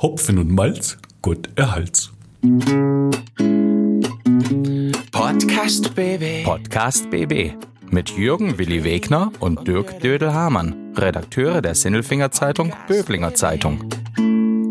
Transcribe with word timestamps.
Hopfen 0.00 0.38
und 0.38 0.52
Malz, 0.52 0.96
Gott 1.22 1.48
erhalt's. 1.56 2.12
Podcast 5.10 5.92
BB. 5.96 6.44
Podcast 6.44 7.10
BB 7.10 7.54
mit 7.90 8.10
Jürgen 8.10 8.58
Willi 8.58 8.84
Wegner 8.84 9.32
und 9.40 9.66
Dirk 9.66 9.98
Dödel-Hamann, 9.98 10.94
Redakteure 10.96 11.62
der 11.62 11.74
Sinnelfinger 11.74 12.30
Zeitung 12.30 12.72
Böblinger 12.86 13.34
Zeitung. 13.34 13.88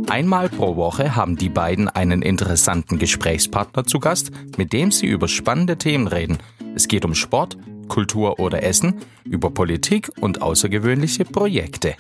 Einmal 0.08 0.48
pro 0.48 0.78
Woche 0.78 1.18
haben 1.18 1.36
die 1.36 1.50
beiden 1.50 1.90
einen 1.90 2.22
interessanten 2.22 2.98
Gesprächspartner 2.98 3.84
zu 3.84 4.00
Gast, 4.00 4.32
mit 4.58 4.72
dem 4.72 4.94
sie 4.94 5.08
über 5.08 5.28
spannende 5.28 5.78
Themen 5.78 6.08
reden. 6.08 6.38
Es 6.74 6.88
geht 6.88 7.04
um 7.04 7.14
Sport, 7.14 7.58
Kultur 7.90 8.40
oder 8.40 8.64
Essen, 8.64 9.02
über 9.26 9.50
Politik 9.50 10.10
und 10.22 10.42
außergewöhnliche 10.42 11.26
Projekte. 11.26 11.96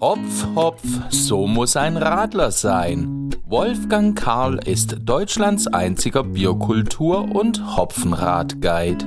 Hopf, 0.00 0.46
Hopf, 0.54 0.82
so 1.10 1.48
muss 1.48 1.76
ein 1.76 1.96
Radler 1.96 2.52
sein. 2.52 3.30
Wolfgang 3.46 4.16
Karl 4.16 4.60
ist 4.64 4.98
Deutschlands 5.02 5.66
einziger 5.66 6.22
Bierkultur- 6.22 7.34
und 7.34 7.76
Hopfenrad-Guide. 7.76 9.04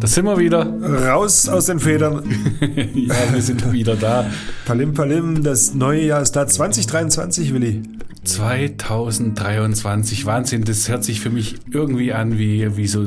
Da 0.00 0.08
sind 0.08 0.24
wir 0.24 0.38
wieder. 0.38 0.66
Raus 1.06 1.48
aus 1.48 1.66
den 1.66 1.78
Federn. 1.78 2.24
ja, 2.94 3.14
wir 3.32 3.42
sind 3.42 3.70
wieder 3.70 3.94
da. 3.94 4.28
Palim 4.64 4.92
Palim, 4.92 5.44
das 5.44 5.72
neue 5.74 6.04
Jahr 6.04 6.22
ist 6.22 6.32
da. 6.32 6.48
2023, 6.48 7.54
Willi. 7.54 7.82
2023, 8.24 10.26
Wahnsinn, 10.26 10.64
das 10.64 10.88
hört 10.88 11.04
sich 11.04 11.20
für 11.20 11.30
mich 11.30 11.60
irgendwie 11.70 12.12
an 12.12 12.38
wie, 12.38 12.76
wie 12.76 12.88
so 12.88 13.06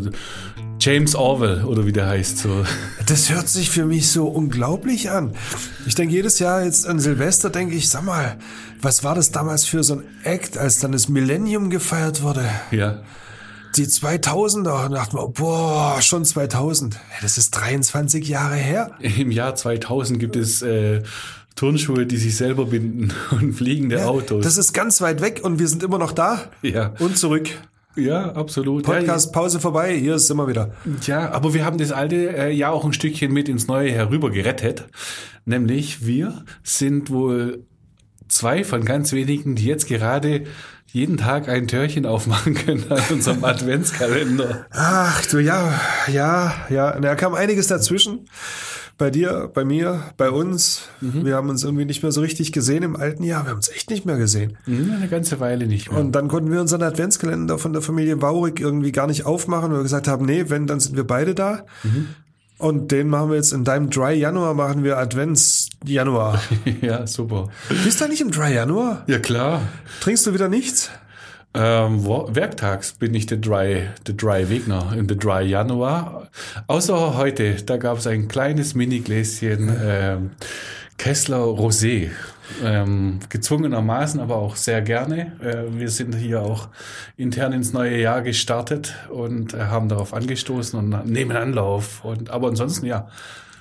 James 0.79 1.15
Orwell 1.15 1.63
oder 1.63 1.85
wie 1.85 1.91
der 1.91 2.07
heißt. 2.07 2.37
So. 2.37 2.63
Das 3.07 3.29
hört 3.29 3.49
sich 3.49 3.69
für 3.69 3.85
mich 3.85 4.09
so 4.11 4.27
unglaublich 4.27 5.09
an. 5.09 5.33
Ich 5.85 5.95
denke 5.95 6.13
jedes 6.13 6.39
Jahr 6.39 6.63
jetzt 6.63 6.87
an 6.87 6.99
Silvester, 6.99 7.49
denke 7.49 7.75
ich, 7.75 7.89
sag 7.89 8.03
mal, 8.03 8.37
was 8.81 9.03
war 9.03 9.15
das 9.15 9.31
damals 9.31 9.65
für 9.65 9.83
so 9.83 9.95
ein 9.95 10.03
Act, 10.23 10.57
als 10.57 10.79
dann 10.79 10.91
das 10.91 11.09
Millennium 11.09 11.69
gefeiert 11.69 12.21
wurde? 12.21 12.49
Ja. 12.71 13.01
Die 13.75 13.85
2000er, 13.85 14.85
und 14.85 14.91
dachte 14.93 15.15
man, 15.15 15.33
boah, 15.33 16.01
schon 16.01 16.25
2000. 16.25 16.99
Das 17.21 17.37
ist 17.37 17.51
23 17.51 18.27
Jahre 18.27 18.55
her. 18.55 18.91
Im 18.99 19.31
Jahr 19.31 19.55
2000 19.55 20.19
gibt 20.19 20.35
es 20.35 20.61
äh, 20.61 21.01
Turnschuhe, 21.55 22.05
die 22.05 22.17
sich 22.17 22.37
selber 22.37 22.67
binden 22.67 23.13
und 23.31 23.53
fliegende 23.53 23.97
Ja, 23.97 24.05
Autos. 24.05 24.43
Das 24.43 24.57
ist 24.57 24.73
ganz 24.73 25.01
weit 25.01 25.21
weg 25.21 25.41
und 25.43 25.59
wir 25.59 25.67
sind 25.67 25.83
immer 25.83 25.97
noch 25.97 26.11
da. 26.11 26.45
Ja. 26.61 26.93
Und 26.99 27.17
zurück. 27.17 27.49
Ja, 27.97 28.31
absolut. 28.33 28.83
Podcast, 28.83 29.33
Pause 29.33 29.59
vorbei, 29.59 29.95
hier 29.95 30.19
sind 30.19 30.37
wir 30.37 30.47
wieder. 30.47 30.73
Ja, 31.05 31.31
aber 31.31 31.53
wir 31.53 31.65
haben 31.65 31.77
das 31.77 31.91
alte 31.91 32.35
äh, 32.35 32.51
Jahr 32.51 32.73
auch 32.73 32.85
ein 32.85 32.93
Stückchen 32.93 33.33
mit 33.33 33.49
ins 33.49 33.67
neue 33.67 33.91
herüber 33.91 34.29
gerettet. 34.31 34.85
Nämlich 35.45 36.05
wir 36.05 36.45
sind 36.63 37.09
wohl 37.09 37.65
zwei 38.27 38.63
von 38.63 38.85
ganz 38.85 39.13
wenigen, 39.13 39.55
die 39.55 39.65
jetzt 39.65 39.87
gerade 39.87 40.43
jeden 40.87 41.17
Tag 41.17 41.49
ein 41.49 41.67
Türchen 41.67 42.05
aufmachen 42.05 42.53
können 42.53 42.85
an 42.89 43.01
unserem 43.09 43.43
Adventskalender. 43.43 44.65
Ach 44.71 45.25
du, 45.25 45.39
ja, 45.39 45.79
ja, 46.07 46.53
ja. 46.69 46.99
Da 46.99 47.15
kam 47.15 47.33
einiges 47.33 47.67
dazwischen. 47.67 48.29
Bei 48.97 49.11
dir, 49.11 49.51
bei 49.53 49.63
mir, 49.63 50.01
bei 50.17 50.31
uns. 50.31 50.81
Wir 51.01 51.35
haben 51.35 51.49
uns 51.49 51.63
irgendwie 51.63 51.85
nicht 51.85 52.01
mehr 52.01 52.11
so 52.11 52.21
richtig 52.21 52.51
gesehen 52.51 52.81
im 52.81 52.95
alten 52.95 53.21
Jahr. 53.23 53.43
Wir 53.45 53.51
haben 53.51 53.57
uns 53.57 53.69
echt 53.69 53.91
nicht 53.91 54.05
mehr 54.05 54.17
gesehen. 54.17 54.57
Hm, 54.65 54.91
Eine 54.97 55.07
ganze 55.07 55.39
Weile 55.39 55.67
nicht 55.67 55.91
mehr. 55.91 55.99
Und 55.99 56.13
dann 56.13 56.27
konnten 56.27 56.51
wir 56.51 56.59
unseren 56.61 56.81
Adventskalender 56.81 57.59
von 57.59 57.73
der 57.73 57.83
Familie 57.83 58.21
Waurig 58.23 58.59
irgendwie 58.59 58.91
gar 58.91 59.05
nicht 59.05 59.25
aufmachen, 59.25 59.69
weil 59.69 59.79
wir 59.79 59.83
gesagt 59.83 60.07
haben, 60.07 60.25
nee, 60.25 60.45
wenn, 60.47 60.65
dann 60.65 60.79
sind 60.79 60.95
wir 60.95 61.05
beide 61.05 61.35
da. 61.35 61.65
Und 62.57 62.91
den 62.91 63.07
machen 63.07 63.29
wir 63.29 63.35
jetzt 63.35 63.53
in 63.53 63.63
deinem 63.63 63.91
Dry 63.91 64.15
Januar, 64.15 64.55
machen 64.55 64.83
wir 64.83 64.97
Advents 64.97 65.69
Januar. 65.85 66.41
ja, 66.81 67.05
super. 67.05 67.49
Bist 67.83 68.01
du 68.01 68.07
nicht 68.07 68.21
im 68.21 68.31
Dry 68.31 68.55
Januar? 68.55 69.03
Ja, 69.05 69.19
klar. 69.19 69.61
Trinkst 70.01 70.25
du 70.25 70.33
wieder 70.33 70.49
nichts? 70.49 70.89
Ähm, 71.59 72.05
werktags 72.05 72.93
bin 72.93 73.15
ich 73.15 73.25
der 73.25 73.39
Dry, 73.39 73.87
der 74.05 74.13
Dry 74.13 74.47
Wegner 74.47 74.93
in 74.95 75.07
der 75.07 75.17
Dry 75.17 75.43
Januar. 75.43 76.27
Außer 76.67 77.17
heute, 77.17 77.55
da 77.55 77.77
gab 77.77 77.97
es 77.97 78.05
ein 78.05 78.27
kleines 78.27 78.75
Mini-Gläschen 78.75 79.75
ähm, 79.83 80.31
Kessler 80.99 81.39
Rosé. 81.39 82.11
Ähm, 82.63 83.19
gezwungenermaßen, 83.27 84.19
aber 84.19 84.35
auch 84.35 84.55
sehr 84.55 84.81
gerne. 84.81 85.33
Äh, 85.41 85.77
wir 85.79 85.89
sind 85.89 86.15
hier 86.15 86.43
auch 86.43 86.69
intern 87.17 87.53
ins 87.53 87.73
neue 87.73 87.99
Jahr 87.99 88.21
gestartet 88.21 88.95
und 89.09 89.53
äh, 89.53 89.63
haben 89.63 89.89
darauf 89.89 90.13
angestoßen 90.13 90.77
und 90.79 91.07
nehmen 91.07 91.35
Anlauf. 91.35 92.05
Und, 92.05 92.29
aber 92.29 92.49
ansonsten, 92.49 92.85
ja. 92.85 93.09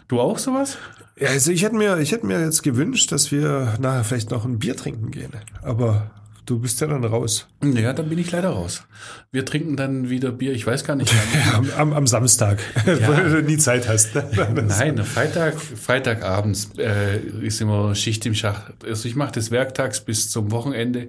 Du 0.07 0.21
auch 0.21 0.39
sowas? 0.39 0.79
Ja, 1.19 1.31
also 1.31 1.51
ich 1.51 1.65
hätte 1.65 1.75
mir, 1.75 1.99
ich 1.99 2.13
hätte 2.13 2.27
mir 2.27 2.41
jetzt 2.41 2.63
gewünscht, 2.63 3.11
dass 3.11 3.33
wir 3.33 3.75
nachher 3.81 4.05
vielleicht 4.05 4.31
noch 4.31 4.45
ein 4.45 4.59
Bier 4.59 4.77
trinken 4.77 5.11
gehen. 5.11 5.33
Aber 5.63 6.11
du 6.47 6.61
bist 6.61 6.81
ja 6.81 6.87
dann 6.87 7.05
raus. 7.05 7.49
Ja, 7.63 7.93
dann 7.93 8.09
bin 8.09 8.19
ich 8.19 8.31
leider 8.31 8.51
raus. 8.51 8.85
Wir 9.33 9.45
trinken 9.45 9.77
dann 9.77 10.09
wieder 10.09 10.31
Bier. 10.31 10.53
Ich 10.53 10.67
weiß 10.67 10.85
gar 10.85 10.95
nicht. 10.95 11.13
Am, 11.55 11.69
am, 11.77 11.93
am 11.93 12.07
Samstag, 12.07 12.61
wo 12.85 13.13
du 13.13 13.43
nie 13.43 13.59
Zeit 13.59 13.89
hast. 13.89 14.15
Nein, 14.55 15.05
Freitag, 15.05 15.61
Freitagabends 15.61 16.71
äh, 16.79 17.19
ist 17.19 17.61
immer 17.61 17.95
Schicht 17.95 18.25
im 18.27 18.35
Schach. 18.35 18.71
Also 18.85 19.09
ich 19.09 19.17
mache 19.17 19.33
das 19.33 19.51
werktags 19.51 20.01
bis 20.01 20.31
zum 20.31 20.51
Wochenende. 20.53 21.09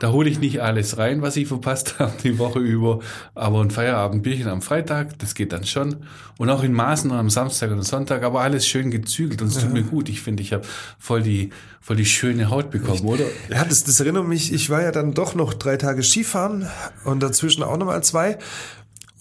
Da 0.00 0.10
hole 0.10 0.28
ich 0.28 0.40
nicht 0.40 0.60
alles 0.60 0.98
rein, 0.98 1.22
was 1.22 1.36
ich 1.36 1.46
verpasst 1.46 1.98
habe 1.98 2.12
die 2.22 2.38
Woche 2.38 2.58
über. 2.58 3.00
Aber 3.34 3.60
ein 3.60 3.70
Feierabendbierchen 3.70 4.48
am 4.48 4.62
Freitag, 4.62 5.18
das 5.20 5.34
geht 5.34 5.52
dann 5.52 5.64
schon. 5.64 5.96
Und 6.38 6.50
auch 6.50 6.64
in 6.64 6.72
Maßen 6.72 7.12
am 7.12 7.30
Samstag 7.30 7.70
und 7.70 7.82
Sonntag, 7.82 8.24
aber 8.24 8.40
alles 8.40 8.66
schön 8.66 8.90
gezügelt 8.90 9.42
und 9.42 9.48
es 9.48 9.58
tut 9.58 9.72
mir 9.72 9.82
gut. 9.82 10.08
Ich 10.08 10.22
finde, 10.22 10.42
ich 10.42 10.52
habe 10.52 10.64
voll 10.98 11.22
die, 11.22 11.50
voll 11.82 11.96
die 11.96 12.06
schöne 12.06 12.48
Haut 12.48 12.70
bekommen, 12.70 13.04
oder? 13.04 13.24
Ja, 13.50 13.64
das, 13.64 13.82
das 13.82 13.98
erinnert 13.98 14.28
mich, 14.28 14.52
ich 14.52 14.70
war 14.70 14.82
ja 14.82 14.92
dann 14.92 15.14
doch 15.14 15.34
noch 15.34 15.52
drei 15.52 15.76
Tage 15.76 16.02
Skifahren 16.04 16.68
und 17.04 17.22
dazwischen 17.22 17.64
auch 17.64 17.76
nochmal 17.76 18.02
zwei. 18.04 18.38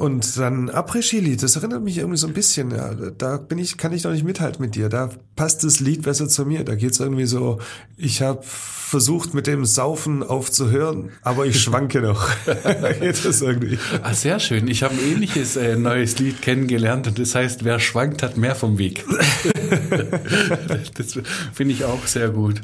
Und 0.01 0.35
dann 0.39 0.71
Après-Ski-Lied, 0.71 1.43
das 1.43 1.57
erinnert 1.57 1.83
mich 1.83 1.99
irgendwie 1.99 2.17
so 2.17 2.25
ein 2.25 2.33
bisschen, 2.33 2.71
ja. 2.71 2.91
Da 3.19 3.37
bin 3.37 3.59
ich, 3.59 3.77
kann 3.77 3.93
ich 3.93 4.03
noch 4.03 4.11
nicht 4.11 4.23
mithalten 4.23 4.59
mit 4.59 4.73
dir. 4.73 4.89
Da 4.89 5.11
passt 5.35 5.63
das 5.63 5.79
Lied 5.79 6.01
besser 6.01 6.27
zu 6.27 6.43
mir. 6.43 6.63
Da 6.63 6.73
geht's 6.73 6.99
irgendwie 6.99 7.27
so, 7.27 7.59
ich 7.97 8.23
habe 8.23 8.41
versucht 8.41 9.35
mit 9.35 9.45
dem 9.45 9.63
Saufen 9.63 10.23
aufzuhören, 10.23 11.11
aber 11.21 11.45
ich 11.45 11.61
schwanke 11.61 12.01
noch. 12.01 12.27
da 12.45 12.93
geht 12.93 13.23
das 13.23 13.43
irgendwie. 13.43 13.77
Ah, 14.01 14.15
sehr 14.15 14.39
schön. 14.39 14.67
Ich 14.67 14.81
habe 14.81 14.95
ein 14.95 15.01
ähnliches 15.01 15.55
äh, 15.55 15.75
neues 15.75 16.17
Lied 16.17 16.41
kennengelernt 16.41 17.05
und 17.05 17.19
das 17.19 17.35
heißt, 17.35 17.63
wer 17.63 17.79
schwankt, 17.79 18.23
hat 18.23 18.37
mehr 18.37 18.55
vom 18.55 18.79
Weg. 18.79 19.05
das 20.95 21.19
finde 21.53 21.75
ich 21.75 21.85
auch 21.85 22.07
sehr 22.07 22.29
gut. 22.29 22.59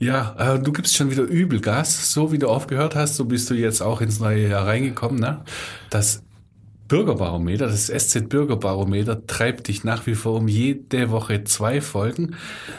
Ja, 0.00 0.34
äh, 0.56 0.58
du 0.58 0.72
gibst 0.72 0.96
schon 0.96 1.12
wieder 1.12 1.22
übel 1.22 1.60
Gas. 1.60 2.12
So 2.12 2.32
wie 2.32 2.38
du 2.40 2.48
aufgehört 2.48 2.96
hast, 2.96 3.14
so 3.14 3.26
bist 3.26 3.48
du 3.48 3.54
jetzt 3.54 3.80
auch 3.80 4.00
ins 4.00 4.18
neue 4.18 4.48
Jahr 4.48 4.66
reingekommen. 4.66 5.20
Ne? 5.20 5.44
Das 5.88 6.22
Bürgerbarometer, 6.90 7.68
das 7.68 7.86
SZ 7.86 8.28
Bürgerbarometer 8.28 9.24
treibt 9.26 9.68
dich 9.68 9.84
nach 9.84 10.06
wie 10.08 10.16
vor 10.16 10.34
um 10.34 10.48
jede 10.48 11.10
Woche 11.10 11.44
zwei 11.44 11.80
Folgen. 11.80 12.34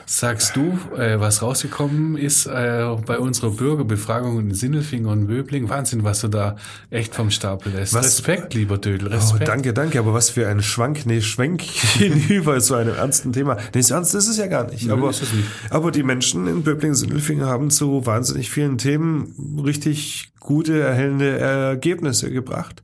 Sagst 0.06 0.58
du, 0.58 0.78
äh, 0.98 1.20
was 1.22 1.42
rausgekommen 1.42 2.18
ist 2.18 2.46
äh, 2.46 2.86
bei 3.06 3.18
unserer 3.18 3.52
Bürgerbefragung 3.52 4.38
in 4.40 4.54
Sinnelfingen 4.54 5.08
und 5.10 5.24
Möbling? 5.28 5.70
Wahnsinn, 5.70 6.04
was 6.04 6.20
du 6.20 6.28
da 6.28 6.58
echt 6.90 7.16
vom 7.16 7.32
Stapel 7.32 7.72
lässt. 7.72 7.94
Was- 7.94 8.06
Respekt, 8.06 8.54
lieber 8.54 8.78
Dödel, 8.78 9.08
Oh, 9.08 9.12
Respekt. 9.16 9.48
danke, 9.48 9.74
danke, 9.74 9.98
aber 10.00 10.14
was 10.14 10.30
für 10.30 10.46
ein 10.46 10.62
Schwank, 10.62 11.06
nee, 11.06 11.22
Schwenk 11.22 11.62
hinüber 11.62 12.60
zu 12.60 12.76
einem 12.76 12.96
ernsten 12.96 13.32
Thema. 13.32 13.56
Nee, 13.74 13.82
so 13.82 13.94
ernst 13.94 14.14
ist 14.14 14.28
es 14.28 14.36
ja 14.38 14.48
gar 14.48 14.70
nicht. 14.70 14.86
Nö, 14.88 14.92
aber, 14.94 15.08
nicht. 15.08 15.24
aber 15.70 15.90
die 15.92 16.04
Menschen 16.04 16.48
in 16.48 16.64
Böblingen-Sindelfingen 16.64 17.46
haben 17.46 17.70
zu 17.72 18.06
wahnsinnig 18.06 18.50
vielen 18.52 18.78
Themen 18.78 19.62
richtig 19.66 20.34
gute, 20.42 20.82
erhellende 20.82 21.38
Ergebnisse 21.40 22.30
gebracht. 22.30 22.84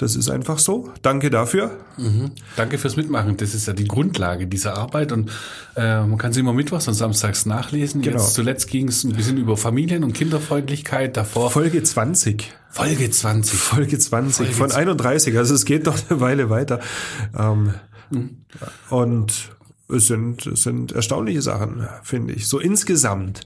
Das 0.00 0.16
ist 0.16 0.30
einfach 0.30 0.58
so. 0.58 0.90
Danke 1.02 1.28
dafür. 1.28 1.72
Danke 2.56 2.78
fürs 2.78 2.96
Mitmachen. 2.96 3.36
Das 3.36 3.52
ist 3.54 3.66
ja 3.66 3.74
die 3.74 3.84
Grundlage 3.84 4.46
dieser 4.46 4.78
Arbeit 4.78 5.12
und 5.12 5.30
äh, 5.76 6.00
man 6.00 6.16
kann 6.16 6.32
sie 6.32 6.40
immer 6.40 6.54
mittwochs 6.54 6.88
und 6.88 6.94
samstags 6.94 7.44
nachlesen. 7.44 8.00
Genau. 8.00 8.16
Jetzt 8.16 8.32
zuletzt 8.32 8.68
ging 8.68 8.88
es 8.88 9.04
ein 9.04 9.12
bisschen 9.12 9.36
über 9.36 9.58
Familien- 9.58 10.02
und 10.02 10.14
Kinderfreundlichkeit. 10.14 11.18
Davor 11.18 11.50
Folge 11.50 11.82
20. 11.82 12.50
Folge 12.70 13.10
20. 13.10 13.58
Folge 13.58 13.98
20 13.98 14.46
Folge 14.46 14.52
von 14.54 14.70
20. 14.70 14.78
31. 14.78 15.36
Also 15.36 15.54
es 15.54 15.66
geht 15.66 15.84
noch 15.84 15.98
eine 16.08 16.18
Weile 16.20 16.48
weiter. 16.48 16.80
Ähm, 17.38 17.74
Und 18.88 19.50
es 19.90 20.06
sind, 20.06 20.46
es 20.46 20.62
sind 20.62 20.92
erstaunliche 20.92 21.42
Sachen, 21.42 21.86
finde 22.02 22.32
ich. 22.32 22.48
So 22.48 22.58
insgesamt. 22.58 23.42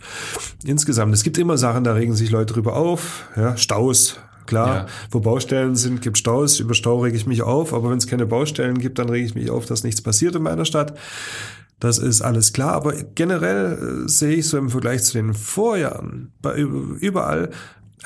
Insgesamt. 0.65 1.13
Es 1.15 1.25
gibt 1.25 1.37
immer 1.37 1.59
Sachen, 1.59 1.83
da 1.83 1.95
regen 1.95 2.15
sich 2.15 2.31
Leute 2.31 2.55
drüber 2.55 2.77
auf. 2.77 3.25
Ja, 3.35 3.57
Staus. 3.57 4.21
Klar, 4.47 4.75
Ja. 4.77 4.87
wo 5.11 5.21
Baustellen 5.21 5.77
sind, 5.77 6.03
gibt 6.03 6.19
Staus. 6.19 6.61
Über 6.61 6.75
Stau 6.75 7.01
rege 7.01 7.17
ich 7.17 7.27
mich 7.27 7.43
auf. 7.43 7.73
Aber 7.75 7.91
wenn 7.91 7.99
es 7.99 8.07
keine 8.07 8.27
Baustellen 8.27 8.79
gibt, 8.79 8.99
dann 8.99 9.09
rege 9.09 9.27
ich 9.27 9.35
mich 9.35 9.51
auf, 9.51 9.67
dass 9.67 9.85
nichts 9.85 10.03
passiert 10.03 10.35
in 10.35 10.43
meiner 10.43 10.65
Stadt. 10.65 10.97
Das 11.81 11.99
ist 11.99 12.23
alles 12.23 12.53
klar, 12.53 12.73
aber 12.73 12.95
generell 13.15 14.05
äh, 14.05 14.09
sehe 14.09 14.37
ich 14.37 14.49
so 14.49 14.57
im 14.57 14.71
Vergleich 14.71 15.03
zu 15.03 15.15
den 15.15 15.35
Vorjahren 15.35 16.33
bei, 16.41 16.57
überall 16.57 17.51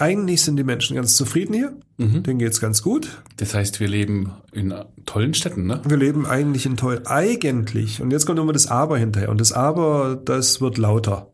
Eigentlich 0.00 0.42
sind 0.42 0.56
die 0.56 0.62
Menschen 0.64 0.94
ganz 0.94 1.16
zufrieden 1.16 1.54
hier. 1.54 1.72
Denen 1.98 2.38
geht's 2.38 2.60
ganz 2.60 2.82
gut. 2.82 3.20
Das 3.38 3.52
heißt, 3.54 3.80
wir 3.80 3.88
leben 3.88 4.30
in 4.52 4.72
tollen 5.06 5.34
Städten, 5.34 5.66
ne? 5.66 5.80
Wir 5.88 5.96
leben 5.96 6.24
eigentlich 6.24 6.64
in 6.66 6.76
toll. 6.76 7.02
Eigentlich. 7.06 8.00
Und 8.00 8.12
jetzt 8.12 8.24
kommt 8.24 8.38
immer 8.38 8.52
das 8.52 8.68
Aber 8.68 8.96
hinterher. 8.96 9.28
Und 9.28 9.40
das 9.40 9.50
Aber, 9.52 10.14
das 10.24 10.60
wird 10.60 10.78
lauter. 10.78 11.26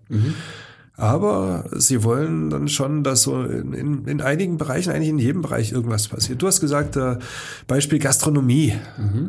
Aber 0.96 1.64
sie 1.72 2.04
wollen 2.04 2.50
dann 2.50 2.68
schon, 2.68 3.02
dass 3.02 3.22
so 3.22 3.42
in, 3.42 3.72
in, 3.72 4.04
in 4.04 4.20
einigen 4.20 4.58
Bereichen, 4.58 4.90
eigentlich 4.90 5.08
in 5.08 5.18
jedem 5.18 5.42
Bereich 5.42 5.72
irgendwas 5.72 6.06
passiert. 6.06 6.40
Du 6.40 6.46
hast 6.46 6.60
gesagt, 6.60 6.96
äh, 6.96 7.18
Beispiel 7.66 7.98
Gastronomie. 7.98 8.74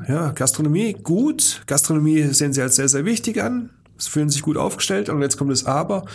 Ja, 0.08 0.32
Gastronomie 0.32 0.94
gut. 0.94 1.64
Gastronomie 1.66 2.22
sehen 2.22 2.54
sie 2.54 2.62
als 2.62 2.76
sehr, 2.76 2.88
sehr 2.88 3.06
wichtig 3.06 3.42
an. 3.42 3.72
Sie 3.98 4.12
fühlen 4.12 4.30
sich 4.30 4.44
gut 4.44 4.58
aufgestellt. 4.58 5.10
Und 5.10 5.22
jetzt 5.22 5.38
kommt 5.38 5.52
das 5.52 5.66
Aber. 5.66 6.06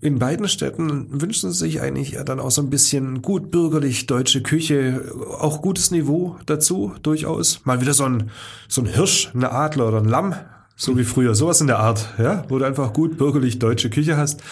In 0.00 0.18
beiden 0.18 0.48
Städten 0.48 1.20
wünschen 1.20 1.50
sie 1.50 1.58
sich 1.58 1.80
eigentlich 1.80 2.18
dann 2.24 2.40
auch 2.40 2.50
so 2.50 2.62
ein 2.62 2.70
bisschen 2.70 3.22
gut 3.22 3.50
bürgerlich 3.50 4.06
deutsche 4.06 4.42
Küche, 4.42 5.12
auch 5.38 5.62
gutes 5.62 5.90
Niveau 5.90 6.36
dazu, 6.46 6.92
durchaus. 7.02 7.60
Mal 7.64 7.80
wieder 7.80 7.94
so 7.94 8.04
ein, 8.04 8.30
so 8.68 8.82
ein 8.82 8.86
Hirsch, 8.86 9.30
eine 9.34 9.50
Adler 9.50 9.88
oder 9.88 9.98
ein 9.98 10.08
Lamm, 10.08 10.34
so 10.76 10.96
wie 10.98 11.04
früher, 11.04 11.34
sowas 11.34 11.60
in 11.60 11.66
der 11.66 11.78
Art, 11.78 12.14
ja, 12.18 12.44
wo 12.48 12.58
du 12.58 12.64
einfach 12.64 12.92
gut 12.92 13.16
bürgerlich 13.16 13.58
deutsche 13.58 13.90
Küche 13.90 14.16
hast. 14.16 14.42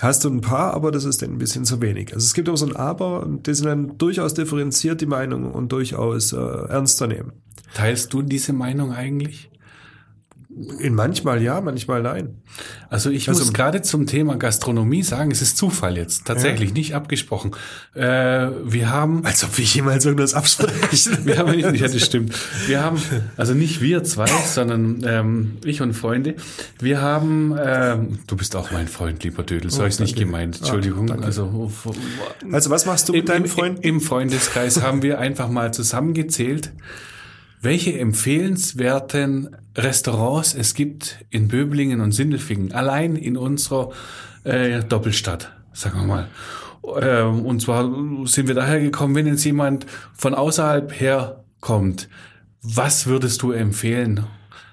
Hast 0.00 0.24
du 0.24 0.30
ein 0.30 0.40
paar, 0.40 0.72
aber 0.72 0.92
das 0.92 1.04
ist 1.04 1.20
dann 1.20 1.32
ein 1.32 1.38
bisschen 1.38 1.64
zu 1.64 1.82
wenig. 1.82 2.14
Also 2.14 2.24
es 2.24 2.32
gibt 2.32 2.48
auch 2.48 2.56
so 2.56 2.66
ein 2.66 2.74
Aber, 2.74 3.22
und 3.22 3.46
die 3.46 3.54
sind 3.54 3.66
dann 3.66 3.98
durchaus 3.98 4.32
differenziert, 4.32 5.00
die 5.00 5.06
Meinung, 5.06 5.50
und 5.52 5.72
durchaus 5.72 6.32
äh, 6.32 6.36
ernster 6.36 7.06
nehmen. 7.06 7.32
Teilst 7.74 8.12
du 8.14 8.22
diese 8.22 8.52
Meinung 8.52 8.92
eigentlich? 8.92 9.49
In 10.80 10.96
manchmal 10.96 11.40
ja, 11.42 11.60
manchmal 11.60 12.02
nein. 12.02 12.42
Also 12.88 13.08
ich 13.08 13.28
Also- 13.28 13.44
muss 13.44 13.52
gerade 13.52 13.82
zum 13.82 14.06
Thema 14.06 14.36
Gastronomie 14.36 15.04
sagen, 15.04 15.30
es 15.30 15.42
ist 15.42 15.56
Zufall 15.56 15.96
jetzt, 15.96 16.26
tatsächlich, 16.26 16.74
nicht 16.74 16.94
abgesprochen. 16.94 17.52
Äh, 17.94 18.02
wir 18.64 18.90
haben 18.90 19.24
Als 19.24 19.44
ob 19.44 19.56
wir 19.56 19.64
jemals 19.64 20.04
irgendwas 20.04 20.34
absprechen. 20.34 21.18
Wir 21.24 21.38
haben 21.38 21.52
nicht, 21.52 21.80
ja, 21.80 21.86
das 21.86 22.02
stimmt. 22.04 22.34
Wir 22.66 22.82
haben, 22.82 23.00
also 23.36 23.54
nicht 23.54 23.80
wir 23.80 24.02
zwei, 24.02 24.26
sondern 24.44 25.02
ähm, 25.06 25.58
ich 25.64 25.82
und 25.82 25.92
Freunde. 25.94 26.34
Wir 26.80 27.00
haben, 27.00 27.54
ähm, 27.62 28.18
du 28.26 28.36
bist 28.36 28.56
auch 28.56 28.72
mein 28.72 28.88
Freund, 28.88 29.22
lieber 29.22 29.44
Dödel, 29.44 29.70
so 29.70 29.78
habe 29.78 29.88
ich 29.88 29.94
es 29.94 30.00
nicht 30.00 30.16
gemeint. 30.16 30.56
Entschuldigung. 30.58 31.10
Ah, 31.12 31.18
also 31.24 31.70
Also 32.50 32.70
was 32.70 32.86
machst 32.86 33.08
du 33.08 33.12
mit 33.12 33.28
deinen 33.28 33.46
Freunden? 33.46 33.82
Im 33.82 34.00
Freundeskreis 34.00 34.82
haben 34.82 35.02
wir 35.02 35.20
einfach 35.20 35.48
mal 35.48 35.72
zusammengezählt, 35.72 36.72
welche 37.60 37.98
empfehlenswerten 37.98 39.56
Restaurants 39.76 40.54
es 40.54 40.74
gibt 40.74 41.24
in 41.30 41.48
Böblingen 41.48 42.00
und 42.00 42.12
Sindelfingen, 42.12 42.72
allein 42.72 43.16
in 43.16 43.36
unserer 43.36 43.90
äh, 44.44 44.82
Doppelstadt, 44.82 45.52
sagen 45.72 46.00
wir 46.00 46.06
mal. 46.06 46.28
Ähm, 47.02 47.44
und 47.44 47.60
zwar 47.60 47.84
sind 48.26 48.48
wir 48.48 48.54
daher 48.54 48.80
gekommen, 48.80 49.14
wenn 49.14 49.26
jetzt 49.26 49.44
jemand 49.44 49.86
von 50.14 50.34
außerhalb 50.34 50.98
herkommt, 50.98 52.08
was 52.62 53.06
würdest 53.06 53.42
du 53.42 53.52
empfehlen? 53.52 54.24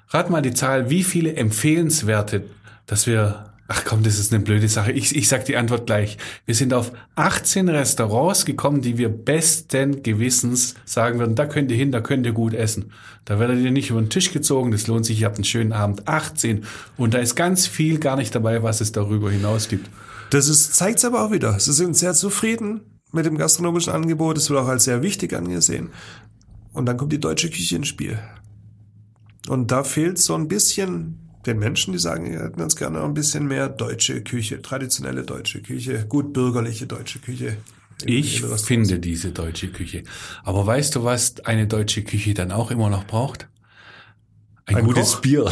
Rat 0.09 0.29
mal 0.29 0.41
die 0.41 0.53
Zahl, 0.53 0.89
wie 0.89 1.03
viele 1.03 1.35
empfehlenswerte, 1.35 2.43
dass 2.85 3.07
wir 3.07 3.53
Ach 3.69 3.83
komm, 3.83 4.01
das 4.01 4.17
ist 4.17 4.33
eine 4.33 4.41
blöde 4.41 4.69
Sache. 4.69 4.93
Ich, 4.93 5.13
ich 5.13 5.27
sag 5.27 5.43
die 5.43 5.57
Antwort 5.57 5.87
gleich. 5.87 6.17
Wir 6.45 6.55
sind 6.55 6.73
auf 6.73 6.93
18 7.15 7.67
Restaurants 7.67 8.45
gekommen, 8.45 8.81
die 8.81 8.97
wir 8.97 9.09
besten 9.09 10.03
Gewissens 10.03 10.75
sagen 10.85 11.19
würden, 11.19 11.35
da 11.35 11.45
könnt 11.45 11.69
ihr 11.71 11.77
hin, 11.77 11.91
da 11.91 11.99
könnt 11.99 12.25
ihr 12.25 12.31
gut 12.31 12.53
essen. 12.53 12.93
Da 13.25 13.39
werdet 13.39 13.59
ihr 13.59 13.71
nicht 13.71 13.89
über 13.89 13.99
den 13.99 14.09
Tisch 14.09 14.31
gezogen, 14.31 14.71
das 14.71 14.87
lohnt 14.87 15.05
sich, 15.05 15.19
ihr 15.19 15.25
habt 15.25 15.35
einen 15.35 15.43
schönen 15.43 15.73
Abend. 15.73 16.07
18. 16.07 16.63
Und 16.95 17.13
da 17.13 17.17
ist 17.17 17.35
ganz 17.35 17.67
viel 17.67 17.99
gar 17.99 18.15
nicht 18.15 18.33
dabei, 18.33 18.63
was 18.63 18.79
es 18.79 18.93
darüber 18.93 19.29
hinaus 19.29 19.67
gibt. 19.67 19.89
Das 20.29 20.47
ist, 20.47 20.75
zeigt's 20.75 21.03
aber 21.03 21.25
auch 21.25 21.31
wieder. 21.31 21.59
Sie 21.59 21.73
sind 21.73 21.97
sehr 21.97 22.13
zufrieden 22.13 22.81
mit 23.11 23.25
dem 23.25 23.37
gastronomischen 23.37 23.91
Angebot. 23.91 24.37
Es 24.37 24.49
wird 24.49 24.59
auch 24.59 24.67
als 24.67 24.85
sehr 24.85 25.01
wichtig 25.01 25.33
angesehen. 25.33 25.89
Und 26.71 26.85
dann 26.85 26.95
kommt 26.95 27.11
die 27.11 27.19
deutsche 27.19 27.49
Küche 27.49 27.75
ins 27.75 27.87
Spiel. 27.89 28.17
Und 29.49 29.71
da 29.71 29.83
fehlt 29.83 30.19
so 30.19 30.35
ein 30.35 30.47
bisschen 30.47 31.26
den 31.47 31.59
Menschen, 31.59 31.93
die 31.93 31.99
sagen, 31.99 32.31
wir 32.31 32.39
hätten 32.39 32.59
ganz 32.59 32.75
gerne 32.75 33.03
ein 33.03 33.13
bisschen 33.13 33.47
mehr 33.47 33.69
deutsche 33.69 34.21
Küche, 34.21 34.61
traditionelle 34.61 35.23
deutsche 35.23 35.61
Küche, 35.61 36.05
gut 36.07 36.33
bürgerliche 36.33 36.85
deutsche 36.85 37.19
Küche. 37.19 37.57
Ich 38.05 38.43
finde 38.43 38.99
diese 38.99 39.31
deutsche 39.31 39.69
Küche. 39.69 40.03
Aber 40.43 40.67
weißt 40.67 40.95
du, 40.95 41.03
was 41.03 41.39
eine 41.45 41.65
deutsche 41.65 42.03
Küche 42.03 42.33
dann 42.33 42.51
auch 42.51 42.69
immer 42.69 42.89
noch 42.89 43.05
braucht? 43.05 43.47
Ein, 44.69 44.75
Ein 44.75 44.83
gutes 44.83 45.13
Koch? 45.13 45.21
Bier. 45.21 45.49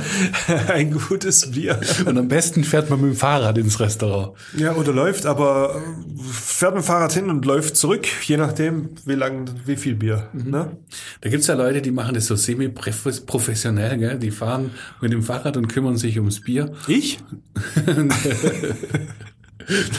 ein 0.68 0.90
gutes 0.90 1.52
Bier. 1.52 1.78
Und 2.06 2.18
am 2.18 2.26
besten 2.26 2.64
fährt 2.64 2.90
man 2.90 3.00
mit 3.00 3.12
dem 3.12 3.16
Fahrrad 3.16 3.56
ins 3.56 3.78
Restaurant. 3.78 4.36
Ja, 4.56 4.74
oder 4.74 4.92
läuft, 4.92 5.26
aber 5.26 5.76
äh, 5.76 6.22
fährt 6.32 6.74
mit 6.74 6.82
dem 6.82 6.86
Fahrrad 6.86 7.12
hin 7.12 7.30
und 7.30 7.44
läuft 7.44 7.76
zurück, 7.76 8.08
je 8.26 8.36
nachdem, 8.36 8.96
wie 9.04 9.14
lang, 9.14 9.48
wie 9.64 9.76
viel 9.76 9.94
Bier. 9.94 10.28
Ne? 10.32 10.76
Da 11.20 11.30
gibt's 11.30 11.46
ja 11.46 11.54
Leute, 11.54 11.80
die 11.82 11.92
machen 11.92 12.14
das 12.14 12.26
so 12.26 12.34
semi-professionell, 12.34 13.96
gell? 13.96 14.18
Die 14.18 14.32
fahren 14.32 14.72
mit 15.00 15.12
dem 15.12 15.22
Fahrrad 15.22 15.56
und 15.56 15.68
kümmern 15.68 15.96
sich 15.96 16.18
ums 16.18 16.40
Bier. 16.40 16.72
Ich? 16.88 17.18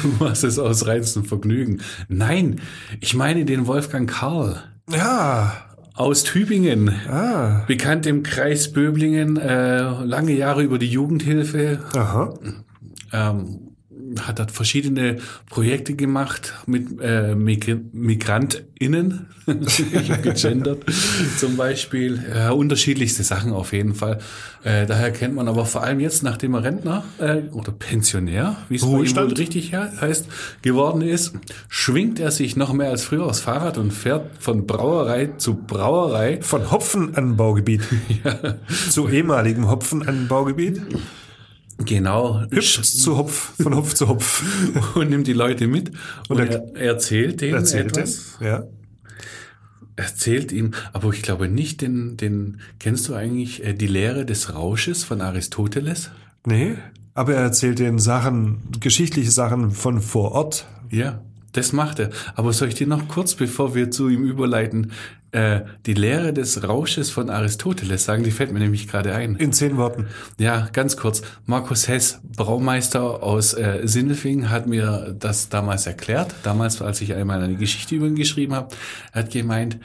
Du 0.02 0.08
machst 0.24 0.44
es 0.44 0.58
aus 0.58 0.88
reinstem 0.88 1.26
Vergnügen. 1.26 1.82
Nein, 2.08 2.60
ich 3.02 3.14
meine 3.14 3.46
den 3.46 3.68
Wolfgang 3.68 4.10
Karl 4.10 4.64
Ja. 4.90 5.69
Aus 6.00 6.24
Tübingen. 6.24 6.90
Ah. 7.10 7.66
Bekannt 7.68 8.06
im 8.06 8.24
Kreis 8.24 8.72
Böblingen, 8.72 9.36
äh, 9.36 9.82
lange 9.82 10.32
Jahre 10.32 10.64
über 10.64 10.80
die 10.80 10.88
Jugendhilfe, 10.88 11.80
Aha. 11.94 12.34
ähm, 13.12 13.69
hat 14.22 14.40
dort 14.40 14.52
verschiedene 14.52 15.18
Projekte 15.50 15.96
gemacht 15.96 16.54
mit 16.66 17.02
äh, 17.02 17.36
Migr 17.36 17.80
MigrantInnen. 17.92 19.28
ich 19.48 20.12
habe 20.12 20.22
gegendert 20.22 20.84
zum 21.38 21.58
Beispiel. 21.58 22.24
Äh, 22.34 22.52
unterschiedlichste 22.52 23.24
Sachen 23.24 23.54
auf 23.54 23.74
jeden 23.74 23.96
Fall. 23.96 24.20
Äh, 24.64 24.86
daher 24.86 25.12
kennt 25.12 25.36
man 25.36 25.48
aber 25.48 25.66
vor 25.66 25.84
allem 25.84 26.00
jetzt, 26.00 26.24
nachdem 26.24 26.54
er 26.54 26.64
Rentner 26.64 27.04
äh, 27.20 27.42
oder 27.52 27.72
Pensionär, 27.72 28.58
wie 28.70 28.76
es 28.76 28.82
bei 28.82 28.88
ihm 28.88 29.16
wohl 29.16 29.34
richtig 29.34 29.72
ja, 29.72 29.90
heißt, 30.00 30.28
geworden 30.62 31.02
ist, 31.02 31.34
schwingt 31.68 32.20
er 32.20 32.32
sich 32.32 32.56
noch 32.56 32.74
mehr 32.74 32.90
als 32.90 33.04
früher 33.04 33.26
aufs 33.26 33.40
Fahrrad 33.40 33.78
und 33.78 33.92
fährt 33.92 34.30
von 34.40 34.68
Brauerei 34.68 35.30
zu 35.38 35.56
Brauerei. 35.56 36.40
Von 36.42 36.72
Hopfenanbaugebiet 36.72 37.82
zu 38.90 39.08
ehemaligem 39.10 39.70
Hopfenanbaugebiet. 39.70 40.82
Genau. 41.86 42.44
Hübsch 42.52 42.82
zu 42.82 43.18
Hopf, 43.18 43.54
von 43.62 43.76
Hopf 43.76 43.94
zu 43.94 44.08
Hopf. 44.08 44.44
und 44.96 45.10
nimmt 45.10 45.28
die 45.28 45.34
Leute 45.34 45.68
mit 45.68 45.92
und, 46.28 46.40
Und 46.40 46.50
er, 46.50 46.76
erzählt 46.76 47.42
denen 47.42 47.56
Erzählt 47.56 47.98
etwas. 47.98 48.38
er. 48.40 48.48
Ja. 48.48 48.64
erzählt 49.96 50.52
ihm, 50.52 50.72
aber 50.94 51.10
ich 51.12 51.22
glaube 51.22 51.48
nicht 51.48 51.82
den, 51.82 52.18
den, 52.18 52.60
kennst 52.80 53.08
du 53.10 53.14
eigentlich 53.16 53.64
äh, 53.66 53.74
die 53.74 53.88
Lehre 53.88 54.26
des 54.26 54.54
Rausches 54.54 55.04
von 55.04 55.22
Aristoteles? 55.22 56.12
Nee, 56.46 56.76
aber 57.14 57.34
er 57.34 57.42
erzählt 57.42 57.80
den 57.80 58.00
Sachen, 58.00 58.60
geschichtliche 58.80 59.32
Sachen 59.32 59.72
von 59.72 60.02
vor 60.02 60.32
Ort. 60.32 60.68
Ja, 60.90 61.22
das 61.52 61.74
macht 61.74 62.00
er. 62.00 62.12
Aber 62.36 62.54
soll 62.54 62.70
ich 62.70 62.76
dir 62.76 62.88
noch 62.88 63.08
kurz, 63.08 63.36
bevor 63.36 63.76
wir 63.76 63.92
zu 63.92 64.08
ihm 64.08 64.24
überleiten, 64.24 64.92
äh, 65.32 65.62
die 65.86 65.94
Lehre 65.94 66.34
des 66.34 66.68
Rausches 66.68 67.10
von 67.12 67.30
Aristoteles 67.30 68.06
sagen? 68.06 68.24
Die 68.24 68.32
fällt 68.32 68.52
mir 68.52 68.60
nämlich 68.60 68.88
gerade 68.88 69.14
ein. 69.14 69.36
In 69.36 69.54
zehn 69.54 69.78
Worten. 69.78 70.08
Ja, 70.38 70.70
ganz 70.74 70.98
kurz. 70.98 71.22
Markus 71.46 71.88
Hess, 71.88 72.22
Braumeister 72.36 73.24
aus 73.24 73.54
äh, 73.54 73.82
Sindelfingen, 73.84 74.50
hat 74.50 74.68
mir 74.68 75.16
das 75.18 75.50
damals 75.50 75.88
erklärt. 75.88 76.34
Damals, 76.44 76.82
als 76.82 77.02
ich 77.02 77.14
einmal 77.14 77.42
eine 77.42 77.56
Geschichte 77.56 77.96
über 77.96 78.08
ihn 78.08 78.16
geschrieben 78.16 78.54
habe. 78.54 78.76
Er 79.14 79.24
hat 79.24 79.32
gemeint, 79.32 79.78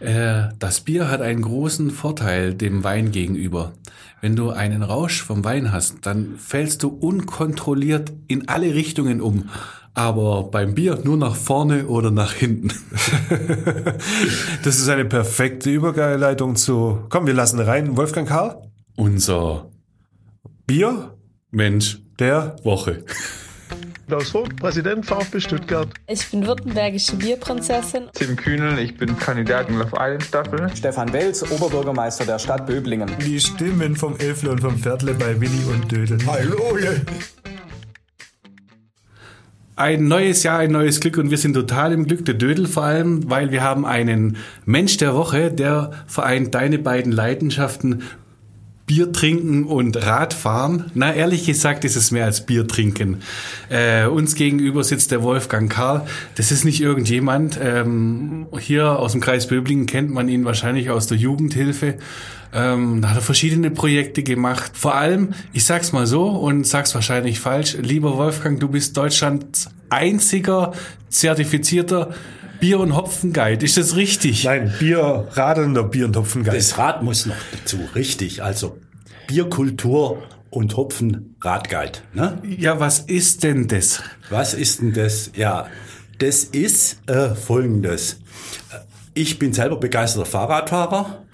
äh, 0.00 0.48
das 0.58 0.80
Bier 0.80 1.10
hat 1.10 1.20
einen 1.20 1.42
großen 1.42 1.90
Vorteil 1.90 2.54
dem 2.54 2.84
Wein 2.84 3.10
gegenüber. 3.10 3.72
Wenn 4.20 4.36
du 4.36 4.50
einen 4.50 4.82
Rausch 4.82 5.22
vom 5.22 5.44
Wein 5.44 5.72
hast, 5.72 6.06
dann 6.06 6.36
fällst 6.38 6.82
du 6.82 6.88
unkontrolliert 6.88 8.12
in 8.26 8.48
alle 8.48 8.74
Richtungen 8.74 9.20
um. 9.20 9.48
Aber 9.94 10.44
beim 10.44 10.74
Bier 10.74 11.00
nur 11.02 11.16
nach 11.16 11.34
vorne 11.34 11.86
oder 11.86 12.10
nach 12.10 12.32
hinten. 12.32 12.70
Das 14.62 14.78
ist 14.78 14.88
eine 14.88 15.04
perfekte 15.04 15.70
Überleitung 15.70 16.56
zu, 16.56 17.06
komm, 17.08 17.26
wir 17.26 17.34
lassen 17.34 17.60
rein, 17.60 17.96
Wolfgang 17.96 18.28
Karl, 18.28 18.62
Unser 18.96 19.70
Bier, 20.66 21.16
Mensch 21.50 22.00
der 22.18 22.56
Woche. 22.62 23.04
Klaus 24.06 24.30
Vogt, 24.30 24.56
Präsident 24.56 25.04
VfB 25.04 25.40
Stuttgart. 25.40 25.88
Ich 26.06 26.26
bin 26.30 26.46
württembergische 26.46 27.16
Bierprinzessin. 27.16 28.04
Tim 28.14 28.36
Kühnel, 28.36 28.78
ich 28.78 28.96
bin 28.96 29.18
Kandidat 29.18 29.68
in 29.68 29.78
Love 29.78 29.92
Island 29.98 30.22
Staffel. 30.24 30.70
Stefan 30.74 31.12
Welz, 31.12 31.42
Oberbürgermeister 31.42 32.24
der 32.24 32.38
Stadt 32.38 32.66
Böblingen. 32.66 33.10
die 33.24 33.38
Stimmen 33.38 33.96
vom 33.96 34.16
Elfle 34.18 34.50
und 34.50 34.60
vom 34.60 34.78
Viertle 34.78 35.14
bei 35.14 35.38
Willi 35.40 35.64
und 35.70 35.92
Dödel. 35.92 36.18
Hallo! 36.26 36.78
Ein 39.76 40.08
neues 40.08 40.42
Jahr, 40.42 40.58
ein 40.58 40.72
neues 40.72 40.98
Glück 40.98 41.18
und 41.18 41.30
wir 41.30 41.38
sind 41.38 41.54
total 41.54 41.92
im 41.92 42.06
Glück, 42.06 42.24
der 42.24 42.34
Dödel 42.34 42.66
vor 42.66 42.82
allem, 42.82 43.30
weil 43.30 43.52
wir 43.52 43.62
haben 43.62 43.86
einen 43.86 44.36
Mensch 44.64 44.96
der 44.96 45.14
Woche, 45.14 45.52
der 45.52 45.92
vereint 46.08 46.52
deine 46.52 46.80
beiden 46.80 47.12
Leidenschaften 47.12 48.02
Bier 48.88 49.12
trinken 49.12 49.64
und 49.64 49.96
Radfahren. 49.96 50.90
Na, 50.94 51.14
ehrlich 51.14 51.46
gesagt 51.46 51.84
ist 51.84 51.94
es 51.94 52.10
mehr 52.10 52.24
als 52.24 52.44
Bier 52.44 52.66
trinken. 52.66 53.18
Äh, 53.68 54.06
uns 54.06 54.34
gegenüber 54.34 54.82
sitzt 54.82 55.12
der 55.12 55.22
Wolfgang 55.22 55.70
Karl. 55.70 56.06
Das 56.34 56.50
ist 56.50 56.64
nicht 56.64 56.80
irgendjemand. 56.80 57.60
Ähm, 57.62 58.48
hier 58.58 58.98
aus 58.98 59.12
dem 59.12 59.20
Kreis 59.20 59.46
Böblingen 59.46 59.86
kennt 59.86 60.10
man 60.10 60.28
ihn 60.28 60.44
wahrscheinlich 60.44 60.90
aus 60.90 61.06
der 61.06 61.18
Jugendhilfe. 61.18 61.98
Ähm, 62.54 63.02
da 63.02 63.10
hat 63.10 63.18
er 63.18 63.22
verschiedene 63.22 63.70
Projekte 63.70 64.22
gemacht. 64.22 64.72
Vor 64.74 64.94
allem, 64.94 65.34
ich 65.52 65.64
sag's 65.64 65.92
mal 65.92 66.06
so 66.06 66.26
und 66.26 66.66
sag's 66.66 66.94
wahrscheinlich 66.94 67.40
falsch, 67.40 67.76
lieber 67.80 68.16
Wolfgang, 68.16 68.58
du 68.58 68.68
bist 68.68 68.96
Deutschlands 68.96 69.68
einziger 69.90 70.72
zertifizierter 71.10 72.14
Bier- 72.60 72.80
und 72.80 72.96
Hopfenguide. 72.96 73.64
Ist 73.64 73.76
das 73.76 73.96
richtig? 73.96 74.44
Nein, 74.44 74.72
Bier, 74.78 75.28
radelnder 75.32 75.84
Bier- 75.84 76.06
und 76.06 76.16
Hopfengeist. 76.16 76.72
Das 76.72 76.78
Rad 76.78 77.02
muss 77.02 77.26
noch 77.26 77.36
dazu, 77.52 77.78
richtig. 77.94 78.42
Also 78.42 78.78
Bierkultur 79.26 80.22
und 80.50 80.76
Hopfen 80.76 81.36
Radguide. 81.42 81.98
Ne? 82.14 82.40
Ja, 82.44 82.80
was 82.80 83.00
ist 83.00 83.44
denn 83.44 83.68
das? 83.68 84.02
Was 84.30 84.54
ist 84.54 84.80
denn 84.80 84.92
das? 84.92 85.30
Ja, 85.36 85.66
das 86.18 86.44
ist 86.44 87.08
äh, 87.08 87.34
folgendes. 87.34 88.20
Ich 89.14 89.38
bin 89.38 89.52
selber 89.52 89.76
begeisterter 89.78 90.26
Fahrradfahrer 90.26 91.24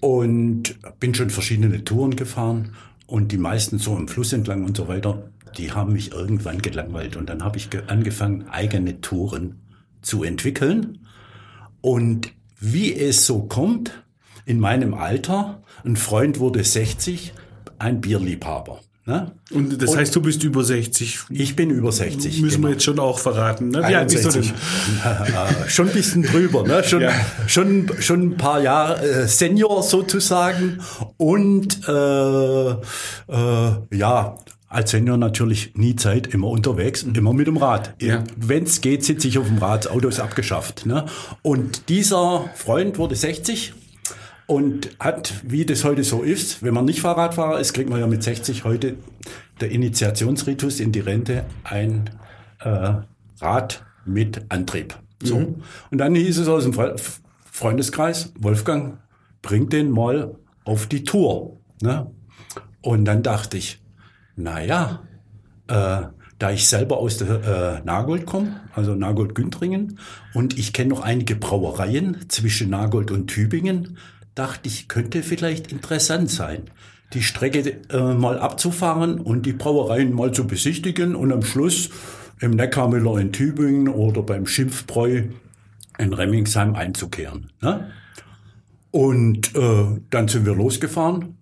und 0.00 0.76
bin 1.00 1.14
schon 1.14 1.30
verschiedene 1.30 1.82
Touren 1.84 2.16
gefahren 2.16 2.74
und 3.06 3.32
die 3.32 3.38
meisten 3.38 3.78
so 3.78 3.96
im 3.96 4.08
Fluss 4.08 4.32
entlang 4.32 4.64
und 4.64 4.76
so 4.76 4.88
weiter, 4.88 5.30
die 5.58 5.72
haben 5.72 5.92
mich 5.92 6.12
irgendwann 6.12 6.60
gelangweilt 6.62 7.16
und 7.16 7.28
dann 7.28 7.42
habe 7.44 7.56
ich 7.58 7.70
ge- 7.70 7.82
angefangen, 7.86 8.46
eigene 8.50 9.00
Touren 9.00 9.60
zu 10.04 10.22
entwickeln. 10.22 11.06
Und 11.80 12.32
wie 12.60 12.94
es 12.94 13.26
so 13.26 13.42
kommt, 13.42 13.90
in 14.46 14.60
meinem 14.60 14.94
Alter, 14.94 15.62
ein 15.84 15.96
Freund 15.96 16.38
wurde 16.38 16.62
60, 16.62 17.32
ein 17.78 18.00
Bierliebhaber. 18.00 18.80
Ne? 19.06 19.32
Und 19.50 19.82
das 19.82 19.94
heißt, 19.94 20.16
du 20.16 20.22
bist 20.22 20.42
über 20.44 20.64
60. 20.64 21.24
Ich 21.28 21.54
bin 21.54 21.68
über 21.68 21.92
60. 21.92 22.40
Müssen 22.40 22.56
genau. 22.56 22.68
wir 22.68 22.72
jetzt 22.72 22.84
schon 22.84 22.98
auch 22.98 23.18
verraten. 23.18 23.68
Ne? 23.68 23.80
Wie 23.86 23.94
alt 23.94 24.10
bist 24.10 24.24
du 24.24 24.30
denn? 24.30 24.50
61. 25.04 25.68
Schon 25.74 25.88
ein 25.88 25.92
bisschen 25.92 26.22
drüber, 26.22 26.62
ne? 26.62 26.82
schon, 26.84 27.02
Ja. 27.02 27.12
schon, 27.46 27.90
schon 28.00 28.22
ein 28.22 28.36
paar 28.38 28.62
Jahre 28.62 29.06
äh, 29.06 29.28
Senior 29.28 29.82
sozusagen 29.82 30.78
und 31.18 31.86
äh, 31.86 32.70
äh, 32.70 32.76
ja, 33.92 34.38
als 34.74 34.90
Senior 34.90 35.16
natürlich 35.16 35.74
nie 35.76 35.94
Zeit, 35.96 36.26
immer 36.26 36.48
unterwegs, 36.48 37.02
immer 37.02 37.32
mit 37.32 37.46
dem 37.46 37.56
Rad. 37.56 37.94
Ja. 38.00 38.24
Wenn 38.36 38.64
es 38.64 38.80
geht, 38.80 39.04
sitze 39.04 39.28
ich 39.28 39.38
auf 39.38 39.46
dem 39.46 39.58
Rad, 39.58 39.84
das 39.84 39.92
Auto 39.92 40.08
ist 40.08 40.20
abgeschafft. 40.20 40.84
Ne? 40.84 41.06
Und 41.42 41.88
dieser 41.88 42.50
Freund 42.54 42.98
wurde 42.98 43.14
60 43.14 43.72
und 44.46 44.90
hat, 44.98 45.34
wie 45.44 45.64
das 45.64 45.84
heute 45.84 46.02
so 46.02 46.22
ist, 46.22 46.62
wenn 46.62 46.74
man 46.74 46.84
nicht 46.84 47.00
Fahrradfahrer 47.00 47.60
ist, 47.60 47.72
kriegt 47.72 47.88
man 47.88 48.00
ja 48.00 48.06
mit 48.06 48.22
60 48.22 48.64
heute 48.64 48.96
der 49.60 49.70
Initiationsritus 49.70 50.80
in 50.80 50.92
die 50.92 51.00
Rente 51.00 51.44
ein 51.62 52.10
äh, 52.60 52.94
Rad 53.40 53.84
mit 54.04 54.44
Antrieb. 54.48 54.98
So. 55.22 55.36
Und 55.90 55.98
dann 55.98 56.14
hieß 56.14 56.38
es 56.38 56.48
aus 56.48 56.64
dem 56.64 56.72
Fre 56.72 56.96
Freundeskreis, 57.50 58.32
Wolfgang, 58.40 58.98
bring 59.40 59.68
den 59.68 59.88
mal 59.92 60.34
auf 60.64 60.88
die 60.88 61.04
Tour. 61.04 61.60
Ne? 61.80 62.10
Und 62.82 63.04
dann 63.04 63.22
dachte 63.22 63.56
ich, 63.56 63.83
naja, 64.36 65.02
äh, 65.68 66.02
da 66.38 66.50
ich 66.50 66.66
selber 66.68 66.98
aus 66.98 67.18
der 67.18 67.80
äh, 67.82 67.84
Nagold 67.84 68.26
komme, 68.26 68.60
also 68.74 68.94
Nagold-Güntringen, 68.94 69.98
und 70.34 70.58
ich 70.58 70.72
kenne 70.72 70.90
noch 70.90 71.00
einige 71.02 71.36
Brauereien 71.36 72.28
zwischen 72.28 72.70
Nagold 72.70 73.10
und 73.10 73.28
Tübingen, 73.28 73.98
dachte 74.34 74.68
ich, 74.68 74.88
könnte 74.88 75.22
vielleicht 75.22 75.70
interessant 75.70 76.30
sein, 76.30 76.64
die 77.12 77.22
Strecke 77.22 77.80
äh, 77.90 78.14
mal 78.14 78.38
abzufahren 78.38 79.20
und 79.20 79.46
die 79.46 79.52
Brauereien 79.52 80.12
mal 80.12 80.32
zu 80.32 80.46
besichtigen 80.46 81.14
und 81.14 81.32
am 81.32 81.42
Schluss 81.42 81.90
im 82.40 82.50
Neckarmüller 82.50 83.18
in 83.18 83.32
Tübingen 83.32 83.88
oder 83.88 84.22
beim 84.22 84.46
Schimpfbräu 84.46 85.28
in 85.98 86.12
Remmingsheim 86.12 86.74
einzukehren. 86.74 87.52
Ne? 87.62 87.90
Und 88.90 89.54
äh, 89.54 90.00
dann 90.10 90.28
sind 90.28 90.46
wir 90.46 90.54
losgefahren 90.54 91.36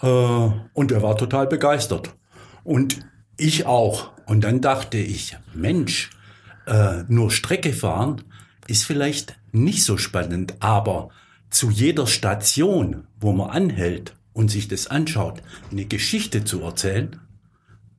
äh, 0.00 0.06
und 0.06 0.92
er 0.92 1.02
war 1.02 1.16
total 1.16 1.46
begeistert. 1.46 2.14
Und 2.64 3.00
ich 3.36 3.66
auch. 3.66 4.12
Und 4.26 4.42
dann 4.42 4.60
dachte 4.60 4.98
ich, 4.98 5.36
Mensch, 5.54 6.10
äh, 6.66 7.02
nur 7.08 7.30
Strecke 7.30 7.72
fahren 7.72 8.22
ist 8.66 8.84
vielleicht 8.84 9.36
nicht 9.52 9.82
so 9.82 9.96
spannend, 9.96 10.54
aber 10.60 11.10
zu 11.50 11.70
jeder 11.70 12.06
Station, 12.06 13.04
wo 13.18 13.32
man 13.32 13.50
anhält 13.50 14.14
und 14.32 14.50
sich 14.50 14.68
das 14.68 14.86
anschaut, 14.86 15.42
eine 15.70 15.84
Geschichte 15.84 16.44
zu 16.44 16.62
erzählen. 16.62 17.18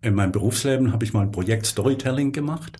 In 0.01 0.15
meinem 0.15 0.31
Berufsleben 0.31 0.93
habe 0.93 1.03
ich 1.03 1.13
mal 1.13 1.21
ein 1.21 1.31
Projekt 1.31 1.65
Storytelling 1.65 2.31
gemacht. 2.31 2.79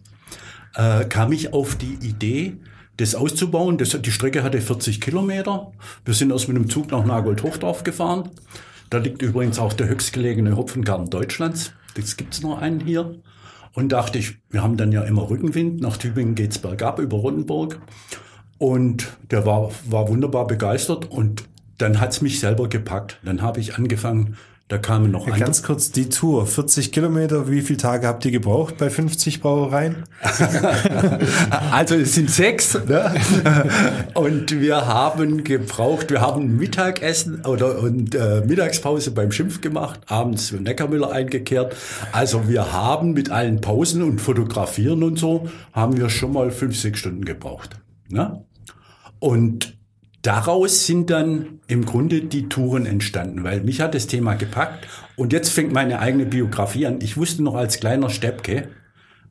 Äh, 0.76 1.06
kam 1.06 1.34
ich 1.34 1.54
auf 1.54 1.76
die 1.76 1.96
Idee, 2.02 2.58
das 2.98 3.16
auszubauen. 3.16 3.78
Das, 3.78 4.00
die 4.02 4.12
Strecke 4.12 4.44
hatte 4.44 4.62
40 4.62 5.02
Kilometer. 5.02 5.72
Wir 6.06 6.14
sind 6.14 6.32
aus 6.32 6.48
mit 6.48 6.56
dem 6.56 6.70
Zug 6.70 6.92
nach 6.92 7.04
Nagold-Hochdorf 7.04 7.84
gefahren. 7.84 8.30
Da 8.92 8.98
liegt 8.98 9.22
übrigens 9.22 9.58
auch 9.58 9.72
der 9.72 9.88
höchstgelegene 9.88 10.58
Hopfengarten 10.58 11.10
Deutschlands. 11.10 11.72
Das 11.96 12.18
gibt's 12.18 12.42
nur 12.42 12.60
einen 12.60 12.82
hier. 12.82 13.16
Und 13.74 13.94
dachte 13.94 14.20
ich, 14.20 14.40
wir 14.50 14.62
haben 14.62 14.76
dann 14.76 14.92
ja 14.92 15.04
immer 15.04 15.30
Rückenwind. 15.30 15.80
Nach 15.80 15.96
Tübingen 15.96 16.36
geht's 16.36 16.60
bergab 16.60 17.00
über 17.00 17.16
Rottenburg. 17.16 17.80
Und 18.58 19.08
der 19.32 19.46
war, 19.46 19.72
war 19.86 20.10
wunderbar 20.10 20.46
begeistert. 20.46 21.10
Und 21.10 21.46
dann 21.78 22.02
hat's 22.02 22.20
mich 22.20 22.42
selber 22.42 22.68
gepackt. 22.68 23.22
Dann 23.24 23.42
habe 23.42 23.62
ich 23.62 23.78
angefangen, 23.78 24.36
da 24.72 24.78
kamen 24.78 25.12
noch 25.12 25.28
Ja, 25.28 25.34
andere. 25.34 25.44
ganz 25.48 25.64
kurz 25.64 25.92
die 25.92 26.08
Tour, 26.08 26.48
40 26.48 26.94
Kilometer, 26.94 27.50
wie 27.50 27.60
viele 27.62 27.76
Tage 27.76 28.08
habt 28.08 28.24
ihr 28.24 28.32
gebraucht 28.32 28.78
bei 28.78 28.90
50 28.90 29.42
Brauereien? 29.42 30.04
Also 31.72 31.96
es 31.96 32.16
sind 32.16 32.30
sechs. 32.30 32.78
Ne? 32.88 33.14
Und 34.14 34.60
wir 34.60 34.88
haben 34.88 35.44
gebraucht, 35.44 36.10
wir 36.10 36.22
haben 36.22 36.58
Mittagessen 36.58 37.44
oder 37.46 37.80
und 37.80 38.16
äh, 38.16 38.42
Mittagspause 38.46 39.12
beim 39.12 39.32
Schimpf 39.32 39.62
gemacht, 39.62 40.02
abends 40.08 40.50
für 40.50 40.58
Neckarmüller 40.58 41.12
eingekehrt. 41.12 41.76
Also 42.12 42.48
wir 42.48 42.72
haben 42.72 43.12
mit 43.12 43.30
allen 43.30 43.60
Pausen 43.62 44.04
und 44.04 44.20
Fotografieren 44.22 45.04
und 45.04 45.18
so, 45.20 45.50
haben 45.74 45.98
wir 45.98 46.10
schon 46.10 46.34
mal 46.34 46.52
fünf, 46.52 46.78
sechs 46.78 47.00
Stunden 47.00 47.26
gebraucht. 47.26 47.78
Ne? 48.10 48.46
Und 49.20 49.78
daraus 50.22 50.86
sind 50.86 51.10
dann 51.10 51.60
im 51.68 51.86
Grunde 51.86 52.22
die 52.22 52.50
Touren 52.50 52.86
entstanden, 52.86 53.44
weil 53.44 53.62
mich 53.62 53.82
hat 53.82 53.96
das 53.96 54.08
Thema 54.08 54.36
gepackt 54.36 54.88
und 55.16 55.34
jetzt 55.34 55.50
fängt 55.50 55.74
meine 55.74 56.00
eigene 56.00 56.26
Biografie 56.26 56.86
an. 56.86 57.00
Ich 57.02 57.18
wusste 57.18 57.44
noch 57.44 57.56
als 57.56 57.80
kleiner 57.80 58.10
Steppke, 58.10 58.70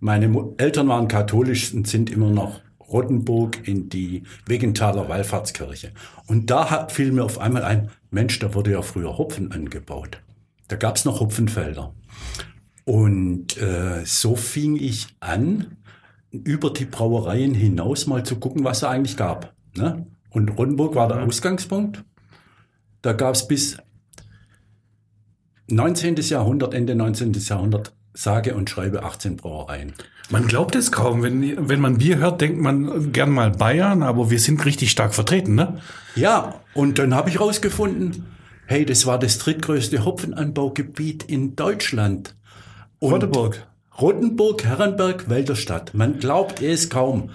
meine 0.00 0.54
Eltern 0.56 0.88
waren 0.88 1.08
katholisch 1.08 1.74
und 1.74 1.86
sind 1.86 2.10
immer 2.10 2.30
noch 2.30 2.60
Rottenburg 2.90 3.68
in 3.68 3.88
die 3.88 4.24
Wegenthaler 4.46 5.08
Wallfahrtskirche. 5.08 5.92
Und 6.26 6.50
da 6.50 6.70
hat, 6.70 6.92
fiel 6.92 7.12
mir 7.12 7.24
auf 7.24 7.38
einmal 7.38 7.64
ein, 7.64 7.90
Mensch, 8.10 8.38
da 8.38 8.54
wurde 8.54 8.72
ja 8.72 8.82
früher 8.82 9.16
Hopfen 9.18 9.52
angebaut. 9.52 10.20
Da 10.68 10.76
gab's 10.76 11.04
noch 11.04 11.20
Hopfenfelder. 11.20 11.94
Und 12.84 13.56
äh, 13.58 14.04
so 14.04 14.34
fing 14.34 14.76
ich 14.76 15.08
an, 15.20 15.76
über 16.32 16.70
die 16.70 16.84
Brauereien 16.84 17.54
hinaus 17.54 18.06
mal 18.06 18.24
zu 18.24 18.36
gucken, 18.36 18.64
was 18.64 18.80
da 18.80 18.90
eigentlich 18.90 19.16
gab. 19.16 19.54
Ne? 19.76 20.06
Und 20.30 20.48
Rottenburg 20.50 20.94
war 20.94 21.08
der 21.08 21.22
Ausgangspunkt. 21.22 22.04
Da 23.02 23.12
gab's 23.12 23.46
bis 23.48 23.78
19. 25.68 26.16
Jahrhundert, 26.16 26.74
Ende 26.74 26.94
19. 26.94 27.32
Jahrhundert, 27.32 27.92
sage 28.14 28.54
und 28.54 28.70
schreibe 28.70 29.04
18 29.04 29.36
Brauereien. 29.36 29.94
Man 30.30 30.46
glaubt 30.46 30.76
es 30.76 30.92
kaum. 30.92 31.22
Wenn, 31.22 31.68
wenn 31.68 31.80
man 31.80 31.98
Bier 31.98 32.18
hört, 32.18 32.40
denkt 32.40 32.60
man 32.60 33.12
gern 33.12 33.30
mal 33.30 33.50
Bayern, 33.50 34.02
aber 34.02 34.30
wir 34.30 34.38
sind 34.38 34.64
richtig 34.64 34.90
stark 34.90 35.14
vertreten, 35.14 35.54
ne? 35.54 35.80
Ja, 36.14 36.60
und 36.74 36.98
dann 36.98 37.14
habe 37.14 37.30
ich 37.30 37.40
rausgefunden, 37.40 38.26
hey, 38.66 38.84
das 38.84 39.06
war 39.06 39.18
das 39.18 39.38
drittgrößte 39.38 40.04
Hopfenanbaugebiet 40.04 41.24
in 41.24 41.56
Deutschland. 41.56 42.36
Und 43.00 43.12
Rottenburg. 43.14 43.66
Rottenburg, 44.00 44.64
Herrenberg, 44.64 45.28
Wälderstadt. 45.28 45.94
Man 45.94 46.18
glaubt 46.20 46.62
es 46.62 46.90
kaum. 46.90 47.30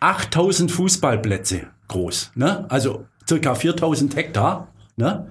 8000 0.00 0.70
Fußballplätze 0.70 1.68
groß, 1.88 2.32
ne? 2.34 2.70
Also 2.70 3.04
circa 3.28 3.54
4000 3.54 4.16
Hektar, 4.16 4.68
ne? 4.96 5.30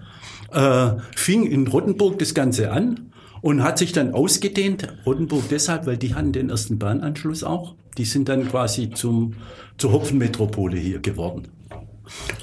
Äh, 0.52 0.92
fing 1.16 1.46
in 1.46 1.68
Rottenburg 1.68 2.20
das 2.20 2.34
Ganze 2.34 2.72
an 2.72 3.12
und 3.42 3.64
hat 3.64 3.78
sich 3.78 3.92
dann 3.92 4.14
ausgedehnt. 4.14 4.88
Rottenburg 5.06 5.50
deshalb, 5.50 5.86
weil 5.86 5.98
die 5.98 6.16
hatten 6.16 6.32
den 6.32 6.50
ersten 6.50 6.80
Bahnanschluss 6.80 7.44
auch. 7.44 7.76
Die 7.98 8.06
sind 8.06 8.30
dann 8.30 8.48
quasi 8.48 8.92
zum, 8.92 9.36
zur 9.78 9.92
Hopfenmetropole 9.92 10.78
hier 10.78 11.00
geworden. 11.00 11.50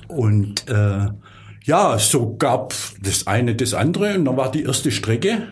Und 0.08 0.68
äh, 0.68 1.08
ja, 1.64 1.98
so 1.98 2.36
gab 2.36 2.74
das 3.02 3.26
eine 3.26 3.54
das 3.54 3.74
andere 3.74 4.14
und 4.14 4.24
dann 4.24 4.36
war 4.36 4.50
die 4.50 4.64
erste 4.64 4.90
Strecke. 4.90 5.48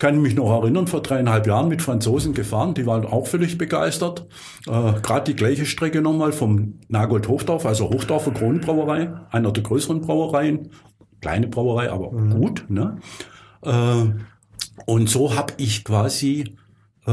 Kann 0.00 0.14
ich 0.14 0.20
mich 0.22 0.34
noch 0.34 0.50
erinnern, 0.50 0.86
vor 0.86 1.02
dreieinhalb 1.02 1.46
Jahren 1.46 1.68
mit 1.68 1.82
Franzosen 1.82 2.32
gefahren, 2.32 2.72
die 2.72 2.86
waren 2.86 3.04
auch 3.04 3.26
völlig 3.26 3.58
begeistert. 3.58 4.26
Äh, 4.66 4.94
Gerade 5.02 5.24
die 5.30 5.36
gleiche 5.36 5.66
Strecke 5.66 6.00
nochmal 6.00 6.32
vom 6.32 6.80
Nagold 6.88 7.28
Hochdorf, 7.28 7.66
also 7.66 7.90
Hochdorfer 7.90 8.30
Kronenbrauerei, 8.30 9.12
einer 9.30 9.52
der 9.52 9.62
größeren 9.62 10.00
Brauereien. 10.00 10.70
kleine 11.20 11.48
Brauerei, 11.48 11.92
aber 11.92 12.12
gut. 12.12 12.64
Ne? 12.70 12.96
Äh, 13.62 14.06
und 14.86 15.10
so 15.10 15.36
habe 15.36 15.52
ich 15.58 15.84
quasi 15.84 16.56
äh, 17.06 17.10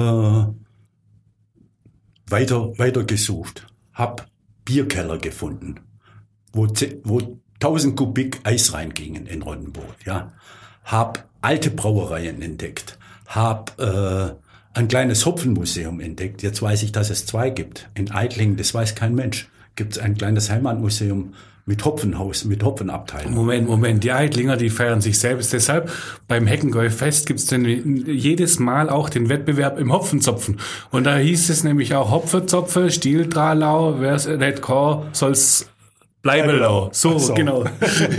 weiter, 2.29 2.79
weiter 2.79 3.03
gesucht, 3.03 3.67
habe 3.91 4.23
Bierkeller 4.63 5.17
gefunden, 5.17 5.81
wo, 6.53 6.67
wo 7.03 7.37
1000 7.55 7.97
Kubik 7.97 8.39
Eis 8.45 8.71
reingingen 8.71 9.25
in 9.25 9.41
Rottenburg. 9.41 10.05
Ja, 10.05 10.31
hab 10.85 11.27
alte 11.47 11.71
Brauereien 11.71 12.41
entdeckt, 12.41 12.97
hab 13.25 13.79
äh, 13.79 14.33
ein 14.73 14.89
kleines 14.89 15.25
Hopfenmuseum 15.25 16.01
entdeckt. 16.01 16.43
Jetzt 16.43 16.61
weiß 16.61 16.83
ich, 16.83 16.91
dass 16.91 17.09
es 17.09 17.25
zwei 17.25 17.49
gibt. 17.51 17.89
In 17.95 18.11
Eitlingen, 18.11 18.57
das 18.57 18.73
weiß 18.73 18.95
kein 18.95 19.15
Mensch, 19.15 19.47
gibt 19.77 19.93
es 19.93 19.99
ein 19.99 20.17
kleines 20.17 20.49
Heimatmuseum 20.49 21.35
mit 21.65 21.85
Hopfenhaus, 21.85 22.43
mit 22.43 22.63
Hopfenabteilung. 22.63 23.33
Moment, 23.33 23.69
Moment, 23.69 24.03
die 24.03 24.11
Eitlinger, 24.11 24.57
die 24.57 24.69
feiern 24.69 24.99
sich 24.99 25.19
selbst. 25.19 25.53
Deshalb 25.53 25.89
beim 26.27 26.47
Heckengäu-Fest 26.47 27.25
gibt's 27.25 27.45
denn 27.45 27.65
jedes 28.05 28.59
Mal 28.59 28.89
auch 28.89 29.09
den 29.09 29.29
Wettbewerb 29.29 29.79
im 29.79 29.93
Hopfenzopfen. 29.93 30.59
Und 30.91 31.05
da 31.05 31.15
hieß 31.15 31.49
es 31.49 31.63
nämlich 31.63 31.95
auch 31.95 32.11
Hopfenzopfe, 32.11 32.91
Stieldralau, 32.91 34.01
wer 34.01 34.15
es 34.15 34.27
nicht 34.27 34.61
kann, 34.61 35.03
soll's 35.13 35.69
bleiben 36.27 36.59
lau. 36.59 36.89
So, 36.91 37.17
so. 37.17 37.33
genau. 37.33 37.63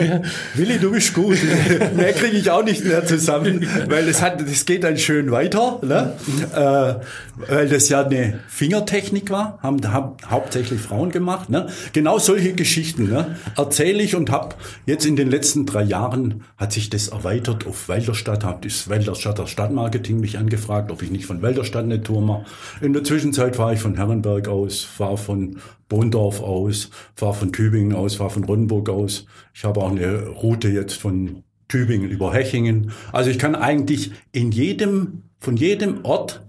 Willi, 0.55 0.79
du 0.79 0.91
bist 0.93 1.13
gut. 1.13 1.37
mehr 1.95 2.15
kriege 2.15 2.39
ich 2.39 2.51
auch 2.51 2.65
nicht 2.65 2.83
mehr 2.83 3.05
zusammen, 3.05 3.67
weil 3.87 4.09
es 4.09 4.23
hat, 4.23 4.41
es 4.41 4.65
geht 4.65 4.85
dann 4.85 4.97
schön 4.97 5.31
weiter, 5.31 5.79
ne? 5.83 6.15
äh, 6.55 7.51
weil 7.51 7.69
das 7.69 7.91
ja 7.91 8.05
eine 8.05 8.41
Fingertechnik 8.49 9.31
war, 9.31 9.59
haben, 9.63 9.93
haben 9.93 10.17
hauptsächlich 10.27 10.81
Frauen 10.81 11.11
gemacht. 11.11 11.51
Ne? 11.51 11.67
Genau 11.93 12.19
solche 12.19 12.55
Geschichten 12.55 13.11
ne? 13.11 13.37
erzähle 13.57 14.03
ich 14.03 14.17
und 14.17 14.31
habe 14.31 14.55
jetzt 14.87 15.05
in 15.05 15.17
den 15.17 15.31
letzten 15.31 15.67
drei 15.67 15.83
Jahren 15.83 16.45
hat 16.57 16.73
sich 16.73 16.89
das 16.89 17.09
erweitert 17.09 17.67
auf 17.67 17.91
Walderstadt, 17.91 18.43
hat 18.43 18.65
das 18.65 18.89
Walderstadter 18.89 19.47
Stadtmarketing 19.47 20.19
mich 20.19 20.39
angefragt, 20.39 20.91
ob 20.91 21.03
ich 21.03 21.11
nicht 21.11 21.27
von 21.27 21.43
Walderstadt 21.43 21.85
eine 21.85 22.03
Tour 22.03 22.23
mache. 22.23 22.47
In 22.81 22.95
der 22.95 23.05
Zwischenzeit 23.05 23.57
fahre 23.57 23.75
ich 23.75 23.81
von 23.81 23.97
Herrenberg 23.97 24.49
aus, 24.49 24.83
fahre 24.83 25.19
von 25.19 25.59
Bohndorf 25.89 26.41
aus, 26.41 26.91
fahre 27.15 27.35
von 27.35 27.53
Tübingen 27.53 27.95
aus, 27.95 28.17
fahre 28.17 28.31
von 28.31 28.45
Rottenburg 28.45 28.89
aus. 28.89 29.27
Ich 29.55 29.65
habe 29.65 29.81
auch 29.81 29.91
eine 29.91 30.27
Route 30.29 30.69
jetzt 30.69 30.95
von 30.95 31.43
Tübingen 31.69 32.11
über 32.11 32.33
Hechingen. 32.33 32.93
Also 33.13 33.31
ich 33.31 33.39
kann 33.39 33.55
eigentlich 33.55 34.13
in 34.33 34.53
jedem, 34.53 35.25
von 35.39 35.57
jedem 35.57 36.05
Ort 36.05 36.45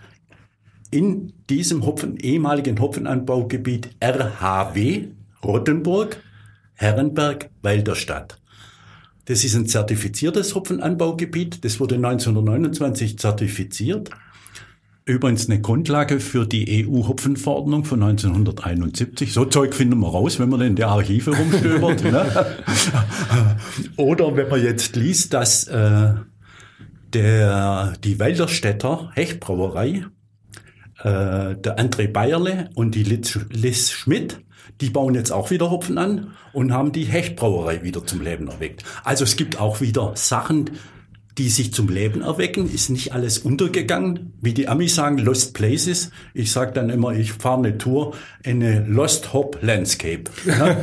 in 0.91 1.34
diesem 1.50 1.86
Hopfen, 1.86 2.17
ehemaligen 2.17 2.79
Hopfenanbaugebiet 2.79 3.96
RHW, 4.01 5.10
Rottenburg, 5.43 6.17
Herrenberg, 6.74 7.50
Walderstadt. 7.62 8.39
Das 9.25 9.43
ist 9.43 9.55
ein 9.55 9.67
zertifiziertes 9.67 10.55
Hopfenanbaugebiet. 10.55 11.63
Das 11.63 11.79
wurde 11.79 11.96
1929 11.96 13.19
zertifiziert. 13.19 14.10
Übrigens 15.09 15.49
eine 15.49 15.59
Grundlage 15.59 16.19
für 16.19 16.45
die 16.45 16.85
EU-Hopfenverordnung 16.85 17.83
von 17.83 18.03
1971. 18.03 19.33
So 19.33 19.43
Zeug 19.45 19.73
finden 19.73 19.97
wir 20.01 20.07
raus, 20.07 20.39
wenn 20.39 20.49
man 20.49 20.61
in 20.61 20.75
der 20.75 20.89
Archive 20.89 21.35
rumstöbert. 21.35 22.03
ne? 22.03 22.45
Oder 23.97 24.35
wenn 24.35 24.49
man 24.49 24.63
jetzt 24.63 24.95
liest, 24.95 25.33
dass 25.33 25.63
äh, 25.63 26.13
der, 27.11 27.93
die 28.03 28.19
Walderstädter 28.19 29.09
Hechtbrauerei, 29.15 30.05
äh, 30.99 31.55
der 31.55 31.79
André 31.79 32.07
Bayerle 32.07 32.69
und 32.75 32.93
die 32.93 33.01
Liz, 33.01 33.39
Liz 33.49 33.89
Schmidt, 33.89 34.41
die 34.79 34.91
bauen 34.91 35.15
jetzt 35.15 35.31
auch 35.31 35.49
wieder 35.49 35.71
Hopfen 35.71 35.97
an 35.97 36.35
und 36.53 36.71
haben 36.71 36.91
die 36.91 37.05
Hechtbrauerei 37.05 37.81
wieder 37.81 38.05
zum 38.05 38.21
Leben 38.21 38.47
erweckt. 38.47 38.83
Also 39.03 39.23
es 39.23 39.37
gibt 39.37 39.59
auch 39.59 39.81
wieder 39.81 40.11
Sachen, 40.13 40.69
die 41.39 41.50
sich 41.50 41.74
zum 41.74 41.88
Leben 41.88 42.22
erwecken, 42.22 42.69
ist 42.72 42.89
nicht 42.89 43.13
alles 43.13 43.38
untergegangen. 43.39 44.34
Wie 44.41 44.53
die 44.53 44.67
Amis 44.67 44.96
sagen, 44.96 45.17
Lost 45.17 45.53
Places. 45.53 46.12
Ich 46.34 46.51
sage 46.51 46.74
dann 46.74 46.89
immer, 46.89 47.13
ich 47.13 47.31
fahre 47.31 47.60
eine 47.60 47.77
Tour 47.77 48.13
in 48.43 48.62
eine 48.62 48.86
Lost 48.86 49.31
Hop 49.31 49.58
Landscape. 49.62 50.25
Ja? 50.46 50.75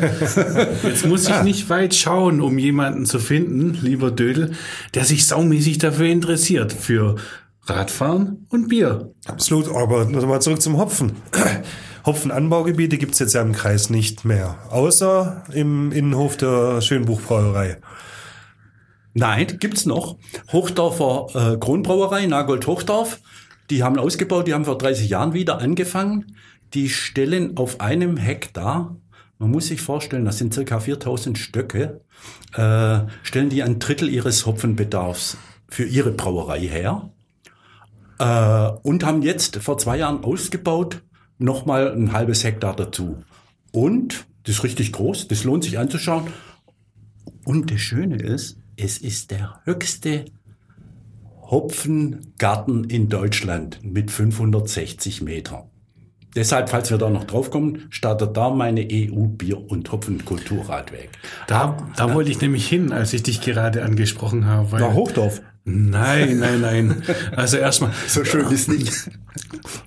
Jetzt 0.82 1.06
muss 1.06 1.28
ich 1.28 1.42
nicht 1.42 1.68
weit 1.68 1.94
schauen, 1.94 2.40
um 2.40 2.58
jemanden 2.58 3.04
zu 3.04 3.18
finden, 3.18 3.78
lieber 3.82 4.10
Dödel, 4.10 4.52
der 4.94 5.04
sich 5.04 5.26
saumäßig 5.26 5.76
dafür 5.76 6.06
interessiert, 6.06 6.72
für 6.72 7.16
Radfahren 7.64 8.46
und 8.48 8.68
Bier. 8.68 9.12
Absolut, 9.26 9.68
aber 9.68 10.06
nochmal 10.06 10.40
zurück 10.40 10.62
zum 10.62 10.78
Hopfen. 10.78 11.12
Hopfenanbaugebiete 12.06 12.96
gibt's 12.96 13.18
jetzt 13.18 13.34
ja 13.34 13.42
im 13.42 13.52
Kreis 13.52 13.90
nicht 13.90 14.24
mehr, 14.24 14.56
außer 14.70 15.44
im 15.52 15.92
Innenhof 15.92 16.38
der 16.38 16.80
Schönbuchbrauerei. 16.80 17.76
Nein, 19.18 19.46
gibt's 19.60 19.86
noch. 19.86 20.18
Hochdorfer 20.52 21.54
äh, 21.54 21.56
Kronbrauerei, 21.56 22.26
Nagold 22.26 22.66
Hochdorf. 22.66 23.22
Die 23.70 23.82
haben 23.82 23.98
ausgebaut, 23.98 24.46
die 24.46 24.52
haben 24.52 24.66
vor 24.66 24.76
30 24.76 25.08
Jahren 25.08 25.32
wieder 25.32 25.58
angefangen. 25.58 26.36
Die 26.74 26.90
stellen 26.90 27.56
auf 27.56 27.80
einem 27.80 28.18
Hektar, 28.18 28.94
man 29.38 29.50
muss 29.50 29.68
sich 29.68 29.80
vorstellen, 29.80 30.26
das 30.26 30.36
sind 30.36 30.52
circa 30.52 30.80
4000 30.80 31.38
Stöcke, 31.38 32.02
äh, 32.52 32.98
stellen 33.22 33.48
die 33.48 33.62
ein 33.62 33.78
Drittel 33.78 34.10
ihres 34.10 34.44
Hopfenbedarfs 34.44 35.38
für 35.66 35.86
ihre 35.86 36.12
Brauerei 36.12 36.60
her. 36.60 37.10
Äh, 38.18 38.68
und 38.82 39.02
haben 39.02 39.22
jetzt 39.22 39.56
vor 39.56 39.78
zwei 39.78 39.96
Jahren 39.96 40.24
ausgebaut, 40.24 41.02
nochmal 41.38 41.90
ein 41.90 42.12
halbes 42.12 42.44
Hektar 42.44 42.76
dazu. 42.76 43.22
Und, 43.72 44.26
das 44.42 44.56
ist 44.56 44.64
richtig 44.64 44.92
groß, 44.92 45.26
das 45.28 45.44
lohnt 45.44 45.64
sich 45.64 45.78
anzuschauen. 45.78 46.26
Und 47.46 47.70
das 47.70 47.80
Schöne 47.80 48.16
ist, 48.16 48.58
es 48.76 48.98
ist 48.98 49.30
der 49.30 49.60
höchste 49.64 50.26
Hopfengarten 51.42 52.84
in 52.84 53.08
Deutschland 53.08 53.80
mit 53.82 54.10
560 54.10 55.22
Metern. 55.22 55.64
Deshalb, 56.34 56.68
falls 56.68 56.90
wir 56.90 56.98
da 56.98 57.08
noch 57.08 57.24
draufkommen, 57.24 57.86
startet 57.88 58.36
da 58.36 58.50
meine 58.50 58.82
EU-Bier- 58.82 59.70
und 59.70 59.90
Hopfenkulturradweg. 59.90 61.08
Da, 61.46 61.78
da 61.96 62.12
wollte 62.12 62.30
ich 62.30 62.40
nämlich 62.42 62.68
hin, 62.68 62.92
als 62.92 63.14
ich 63.14 63.22
dich 63.22 63.40
gerade 63.40 63.82
angesprochen 63.82 64.44
habe. 64.44 64.72
Weil 64.72 64.80
Nach 64.80 64.92
Hochdorf. 64.92 65.40
Nein, 65.68 66.38
nein, 66.38 66.60
nein. 66.60 67.02
Also 67.34 67.56
erstmal. 67.56 67.90
So 68.06 68.24
schön 68.24 68.46
ist 68.52 68.68
nicht. 68.68 68.92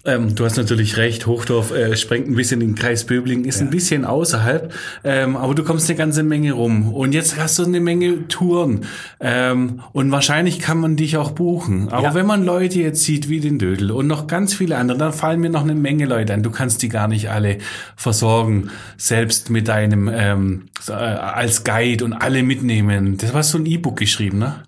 Ähm, 0.03 0.35
du 0.35 0.43
hast 0.45 0.57
natürlich 0.57 0.97
recht, 0.97 1.25
Hochdorf 1.25 1.71
äh, 1.71 1.95
sprengt 1.95 2.27
ein 2.27 2.35
bisschen 2.35 2.59
den 2.59 2.75
Kreis 2.75 3.05
Böblingen, 3.05 3.45
ist 3.45 3.61
ein 3.61 3.69
bisschen 3.69 4.03
außerhalb, 4.03 4.73
ähm, 5.03 5.37
aber 5.37 5.55
du 5.55 5.63
kommst 5.63 5.89
eine 5.89 5.97
ganze 5.97 6.23
Menge 6.23 6.51
rum. 6.51 6.93
Und 6.93 7.13
jetzt 7.13 7.37
hast 7.37 7.57
du 7.59 7.63
eine 7.63 7.79
Menge 7.79 8.27
Touren. 8.27 8.81
Ähm, 9.21 9.81
und 9.93 10.11
wahrscheinlich 10.11 10.59
kann 10.59 10.79
man 10.79 10.97
dich 10.97 11.15
auch 11.17 11.31
buchen. 11.31 11.89
Aber 11.89 12.09
Ja. 12.09 12.13
wenn 12.13 12.25
man 12.25 12.43
Leute 12.43 12.79
jetzt 12.79 13.03
sieht 13.03 13.29
wie 13.29 13.39
den 13.39 13.57
Dödel 13.57 13.91
und 13.91 14.05
noch 14.07 14.27
ganz 14.27 14.53
viele 14.53 14.77
andere, 14.77 14.97
dann 14.97 15.13
fallen 15.13 15.39
mir 15.39 15.49
noch 15.49 15.63
eine 15.63 15.75
Menge 15.75 16.05
Leute 16.05 16.33
ein. 16.33 16.43
Du 16.43 16.51
kannst 16.51 16.81
die 16.81 16.89
gar 16.89 17.07
nicht 17.07 17.29
alle 17.31 17.57
versorgen, 17.95 18.69
selbst 18.97 19.49
mit 19.49 19.69
deinem 19.69 20.09
ähm, 20.13 20.65
äh, 20.87 20.91
als 20.91 21.63
Guide 21.63 22.03
und 22.03 22.13
alle 22.13 22.43
mitnehmen. 22.43 23.17
Das 23.17 23.33
war 23.33 23.43
so 23.43 23.57
ein 23.57 23.65
E-Book 23.65 23.97
geschrieben, 23.97 24.39
ne? 24.39 24.63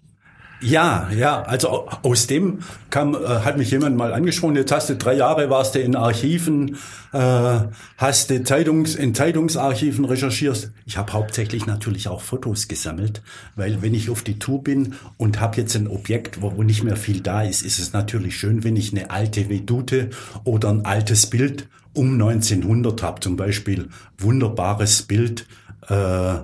Ja, 0.64 1.10
ja, 1.12 1.42
also 1.42 1.88
aus 2.04 2.28
dem 2.28 2.60
kam, 2.92 3.16
äh, 3.16 3.18
hat 3.18 3.58
mich 3.58 3.72
jemand 3.72 3.98
mal 3.98 4.14
angesprochen, 4.14 4.56
jetzt 4.56 4.72
hast 4.72 4.92
du 4.92 4.96
drei 4.96 5.16
Jahre, 5.16 5.50
warst 5.50 5.74
du 5.74 5.80
in 5.80 5.96
Archiven, 5.96 6.78
äh, 7.14 7.60
hast 7.98 8.30
du 8.30 8.44
Zeitungs, 8.44 8.94
in 8.94 9.16
Zeitungsarchiven 9.16 10.06
recherchierst. 10.06 10.72
Ich 10.86 10.98
habe 10.98 11.14
hauptsächlich 11.14 11.66
natürlich 11.66 12.10
auch 12.10 12.22
Fotos 12.22 12.68
gesammelt, 12.68 13.24
weil 13.56 13.82
wenn 13.82 13.96
ich 13.96 14.12
auf 14.12 14.22
die 14.22 14.38
Tour 14.38 14.64
bin 14.64 14.94
und 15.18 15.40
habe 15.40 15.58
jetzt 15.58 15.76
ein 15.76 15.88
Objekt, 15.88 16.44
wo, 16.44 16.56
wo 16.56 16.62
nicht 16.62 16.84
mehr 16.84 16.96
viel 16.96 17.22
da 17.22 17.42
ist, 17.42 17.64
ist 17.64 17.80
es 17.80 17.94
natürlich 17.94 18.38
schön, 18.38 18.64
wenn 18.64 18.76
ich 18.76 18.92
eine 18.92 19.10
alte 19.10 19.50
Vedute 19.50 20.12
oder 20.44 20.70
ein 20.70 20.86
altes 20.86 21.26
Bild 21.26 21.70
um 21.94 22.14
1900 22.14 23.02
habe. 23.02 23.20
Zum 23.20 23.36
Beispiel 23.36 23.90
wunderbares 24.20 25.02
Bild, 25.02 25.48
äh, 25.88 26.36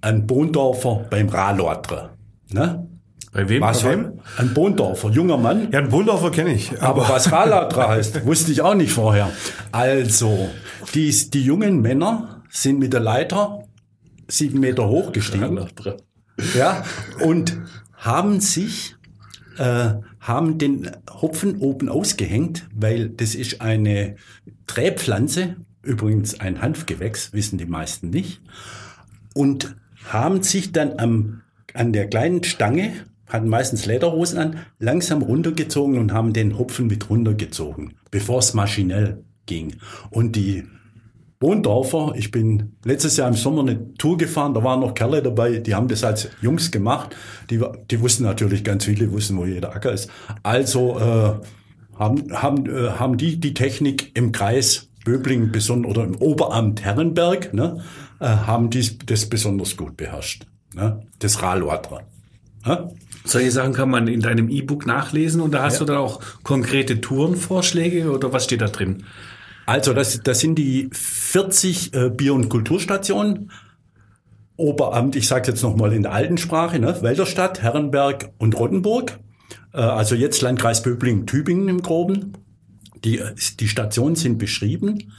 ein 0.00 0.26
Bohndorfer 0.28 1.06
beim 1.10 1.28
Rahlodre. 1.28 2.10
Ne? 2.52 2.86
Bei 3.34 3.48
wem? 3.48 3.60
Was 3.62 3.82
Bei 3.82 3.90
wem? 3.90 4.20
Ein 4.38 4.54
Bohndorfer, 4.54 5.10
junger 5.10 5.36
Mann. 5.36 5.70
Ja, 5.72 5.80
einen 5.80 5.90
Bundorfer 5.90 6.30
kenne 6.30 6.54
ich. 6.54 6.80
Aber 6.80 7.08
was 7.08 7.32
Ralatra 7.32 7.88
heißt, 7.88 8.24
wusste 8.26 8.52
ich 8.52 8.62
auch 8.62 8.76
nicht 8.76 8.92
vorher. 8.92 9.30
Also, 9.72 10.48
die, 10.94 11.10
die 11.30 11.42
jungen 11.42 11.82
Männer 11.82 12.42
sind 12.48 12.78
mit 12.78 12.92
der 12.92 13.00
Leiter 13.00 13.64
sieben 14.28 14.60
Meter 14.60 14.88
hoch 14.88 15.12
gestiegen. 15.12 15.58
Ja, 16.56 16.84
und 17.20 17.60
haben 17.94 18.38
sich, 18.38 18.94
äh, 19.58 19.94
haben 20.20 20.58
den 20.58 20.92
Hopfen 21.10 21.58
oben 21.58 21.88
ausgehängt, 21.88 22.68
weil 22.72 23.08
das 23.08 23.34
ist 23.34 23.60
eine 23.60 24.14
Träpflanze, 24.68 25.56
übrigens 25.82 26.38
ein 26.38 26.62
Hanfgewächs, 26.62 27.32
wissen 27.32 27.58
die 27.58 27.66
meisten 27.66 28.10
nicht, 28.10 28.42
und 29.34 29.74
haben 30.08 30.44
sich 30.44 30.70
dann 30.70 31.00
am, 31.00 31.42
an 31.74 31.92
der 31.92 32.08
kleinen 32.08 32.44
Stange, 32.44 32.92
hatten 33.34 33.48
meistens 33.48 33.84
Lederhosen 33.84 34.38
an, 34.38 34.58
langsam 34.78 35.22
runtergezogen 35.22 35.98
und 35.98 36.12
haben 36.12 36.32
den 36.32 36.58
Hopfen 36.58 36.86
mit 36.86 37.10
runtergezogen, 37.10 37.94
bevor 38.10 38.38
es 38.38 38.54
maschinell 38.54 39.24
ging. 39.46 39.76
Und 40.10 40.36
die 40.36 40.64
Bohndorfer. 41.40 42.14
Ich 42.16 42.30
bin 42.30 42.76
letztes 42.84 43.18
Jahr 43.18 43.28
im 43.28 43.34
Sommer 43.34 43.60
eine 43.60 43.92
Tour 43.94 44.16
gefahren, 44.16 44.54
da 44.54 44.64
waren 44.64 44.80
noch 44.80 44.94
Kerle 44.94 45.20
dabei, 45.22 45.58
die 45.58 45.74
haben 45.74 45.88
das 45.88 46.02
als 46.02 46.30
Jungs 46.40 46.70
gemacht. 46.70 47.14
Die, 47.50 47.60
die 47.90 48.00
wussten 48.00 48.22
natürlich, 48.22 48.64
ganz 48.64 48.86
viele 48.86 49.12
wussten, 49.12 49.36
wo 49.36 49.44
jeder 49.44 49.74
Acker 49.74 49.92
ist. 49.92 50.08
Also 50.42 50.98
äh, 50.98 51.34
haben, 51.98 52.32
haben, 52.32 52.66
äh, 52.66 52.90
haben 52.92 53.18
die 53.18 53.38
die 53.38 53.52
Technik 53.52 54.16
im 54.16 54.32
Kreis 54.32 54.88
Böblingen 55.04 55.52
besonders 55.52 55.90
oder 55.90 56.04
im 56.04 56.16
Oberamt 56.16 56.82
Herrenberg, 56.82 57.52
ne, 57.52 57.82
äh, 58.20 58.26
haben 58.26 58.70
die 58.70 58.98
das 59.04 59.26
besonders 59.26 59.76
gut 59.76 59.98
beherrscht. 59.98 60.46
Ne, 60.74 61.02
das 61.18 61.42
Ralwatra. 61.42 62.04
Ne? 62.64 62.90
Solche 63.24 63.50
Sachen 63.50 63.72
kann 63.72 63.90
man 63.90 64.06
in 64.06 64.20
deinem 64.20 64.48
E-Book 64.50 64.86
nachlesen 64.86 65.40
und 65.40 65.52
da 65.52 65.62
hast 65.62 65.74
Ja. 65.74 65.78
du 65.80 65.84
dann 65.86 65.96
auch 65.96 66.20
konkrete 66.42 67.00
Tourenvorschläge 67.00 68.10
oder 68.10 68.32
was 68.32 68.44
steht 68.44 68.60
da 68.60 68.68
drin? 68.68 69.04
Also 69.66 69.94
das, 69.94 70.20
das 70.22 70.40
sind 70.40 70.56
die 70.56 70.90
40 70.92 71.94
äh, 71.94 72.10
Bier- 72.10 72.34
und 72.34 72.50
Kulturstationen. 72.50 73.50
Oberamt, 74.56 75.16
ich 75.16 75.26
sage 75.26 75.50
jetzt 75.50 75.62
nochmal 75.62 75.92
in 75.94 76.02
der 76.02 76.12
alten 76.12 76.38
Sprache, 76.38 76.78
ne? 76.78 76.96
Welderstadt, 77.00 77.62
Herrenberg 77.62 78.30
und 78.38 78.58
Rottenburg. 78.58 79.18
Äh, 79.72 79.78
also 79.78 80.14
jetzt 80.14 80.42
Landkreis 80.42 80.82
Böblingen, 80.82 81.26
Tübingen 81.26 81.68
im 81.68 81.82
Groben. 81.82 82.34
Die, 83.04 83.18
äh, 83.18 83.34
die 83.58 83.68
Stationen 83.68 84.16
sind 84.16 84.38
beschrieben 84.38 85.12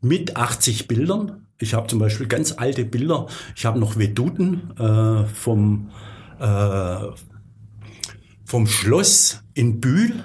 mit 0.00 0.36
80 0.36 0.88
Bildern. 0.88 1.46
Ich 1.60 1.74
habe 1.74 1.86
zum 1.86 1.98
Beispiel 1.98 2.26
ganz 2.26 2.52
alte 2.58 2.84
Bilder. 2.84 3.26
Ich 3.56 3.64
habe 3.64 3.78
noch 3.78 3.96
Veduten 3.96 4.72
äh, 4.78 5.24
vom, 5.26 5.90
äh, 6.40 7.08
vom 8.44 8.66
Schloss 8.66 9.42
in 9.54 9.80
Bühl, 9.80 10.24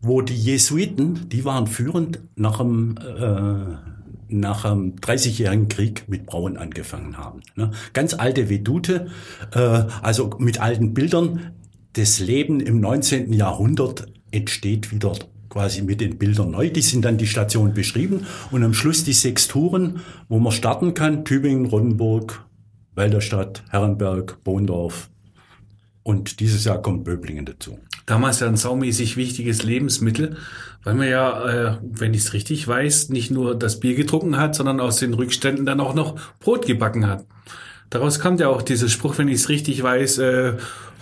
wo 0.00 0.22
die 0.22 0.36
Jesuiten, 0.36 1.28
die 1.28 1.44
waren 1.44 1.66
führend 1.66 2.20
nach 2.36 2.58
dem, 2.58 2.96
äh, 2.98 3.76
nach 4.28 4.62
dem 4.62 4.96
30-jährigen 4.96 5.68
Krieg 5.68 6.04
mit 6.08 6.26
Brauen 6.26 6.56
angefangen 6.56 7.16
haben. 7.16 7.40
Ne? 7.56 7.70
Ganz 7.92 8.14
alte 8.14 8.48
Vedute, 8.48 9.08
äh, 9.52 9.58
also 9.58 10.30
mit 10.38 10.60
alten 10.60 10.94
Bildern. 10.94 11.52
Das 11.94 12.20
Leben 12.20 12.60
im 12.60 12.80
19. 12.80 13.32
Jahrhundert 13.32 14.06
entsteht 14.30 14.92
wieder 14.92 15.14
quasi 15.48 15.82
mit 15.82 16.00
den 16.00 16.18
Bildern 16.18 16.50
neu. 16.50 16.68
Die 16.68 16.82
sind 16.82 17.04
dann 17.04 17.16
die 17.16 17.26
Station 17.26 17.72
beschrieben 17.72 18.26
und 18.50 18.62
am 18.62 18.74
Schluss 18.74 19.04
die 19.04 19.14
sechs 19.14 19.48
Touren, 19.48 20.00
wo 20.28 20.38
man 20.38 20.52
starten 20.52 20.94
kann. 20.94 21.24
Tübingen, 21.24 21.66
Roddenburg, 21.66 22.44
Welderstadt, 22.94 23.64
Herrenberg, 23.70 24.44
Bohndorf. 24.44 25.08
Und 26.06 26.38
dieses 26.38 26.64
Jahr 26.64 26.80
kommt 26.80 27.02
Böblingen 27.02 27.46
dazu. 27.46 27.80
Damals 28.06 28.38
ja 28.38 28.46
ein 28.46 28.54
saumäßig 28.54 29.16
wichtiges 29.16 29.64
Lebensmittel, 29.64 30.36
weil 30.84 30.94
man 30.94 31.08
ja, 31.08 31.48
äh, 31.48 31.78
wenn 31.82 32.14
ich 32.14 32.20
es 32.20 32.32
richtig 32.32 32.68
weiß, 32.68 33.08
nicht 33.08 33.32
nur 33.32 33.58
das 33.58 33.80
Bier 33.80 33.96
getrunken 33.96 34.36
hat, 34.36 34.54
sondern 34.54 34.78
aus 34.78 34.98
den 34.98 35.14
Rückständen 35.14 35.66
dann 35.66 35.80
auch 35.80 35.94
noch 35.94 36.14
Brot 36.38 36.64
gebacken 36.64 37.08
hat. 37.08 37.24
Daraus 37.90 38.20
kommt 38.20 38.38
ja 38.38 38.46
auch 38.46 38.62
dieser 38.62 38.88
Spruch, 38.88 39.18
wenn 39.18 39.26
ich 39.26 39.40
es 39.40 39.48
richtig 39.48 39.82
weiß, 39.82 40.18
äh, 40.18 40.52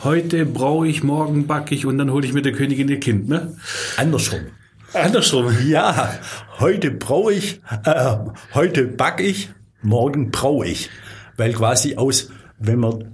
heute 0.03 0.47
brauche 0.47 0.89
ich, 0.89 1.03
morgen 1.03 1.47
backe 1.47 1.75
ich 1.75 1.85
und 1.85 1.99
dann 1.99 2.11
hole 2.11 2.27
ich 2.27 2.33
mir 2.33 2.41
der 2.41 2.53
Königin 2.53 2.89
ihr 2.89 2.99
Kind, 2.99 3.29
ne? 3.29 3.59
Andersrum. 3.99 4.41
Andersrum. 4.95 5.55
Ja, 5.67 6.19
heute 6.61 6.91
brauche 6.91 7.35
ich, 7.35 7.61
äh, 7.85 8.17
heute 8.55 8.85
back 8.85 9.21
ich, 9.21 9.51
morgen 9.83 10.31
brauche 10.31 10.67
ich. 10.67 10.89
Weil 11.37 11.53
quasi 11.53 11.97
aus, 11.97 12.31
wenn 12.59 12.79
man 12.79 13.14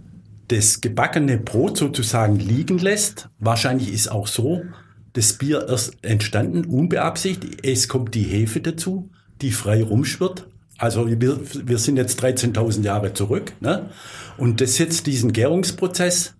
das 0.50 0.80
gebackene 0.80 1.38
Brot 1.38 1.78
sozusagen 1.78 2.36
liegen 2.36 2.78
lässt, 2.78 3.28
wahrscheinlich 3.38 3.92
ist 3.92 4.10
auch 4.10 4.26
so, 4.26 4.62
das 5.12 5.34
Bier 5.34 5.66
erst 5.68 5.96
entstanden, 6.02 6.64
unbeabsichtigt. 6.64 7.64
Es 7.64 7.88
kommt 7.88 8.14
die 8.14 8.24
Hefe 8.24 8.60
dazu, 8.60 9.10
die 9.40 9.52
frei 9.52 9.82
rumschwirrt. 9.82 10.48
Also 10.76 11.08
wir, 11.08 11.40
wir 11.66 11.78
sind 11.78 11.96
jetzt 11.96 12.22
13.000 12.22 12.82
Jahre 12.82 13.12
zurück. 13.12 13.52
Ne? 13.60 13.90
Und 14.38 14.60
das 14.60 14.76
setzt 14.76 15.06
diesen 15.06 15.32
Gärungsprozess 15.32 16.34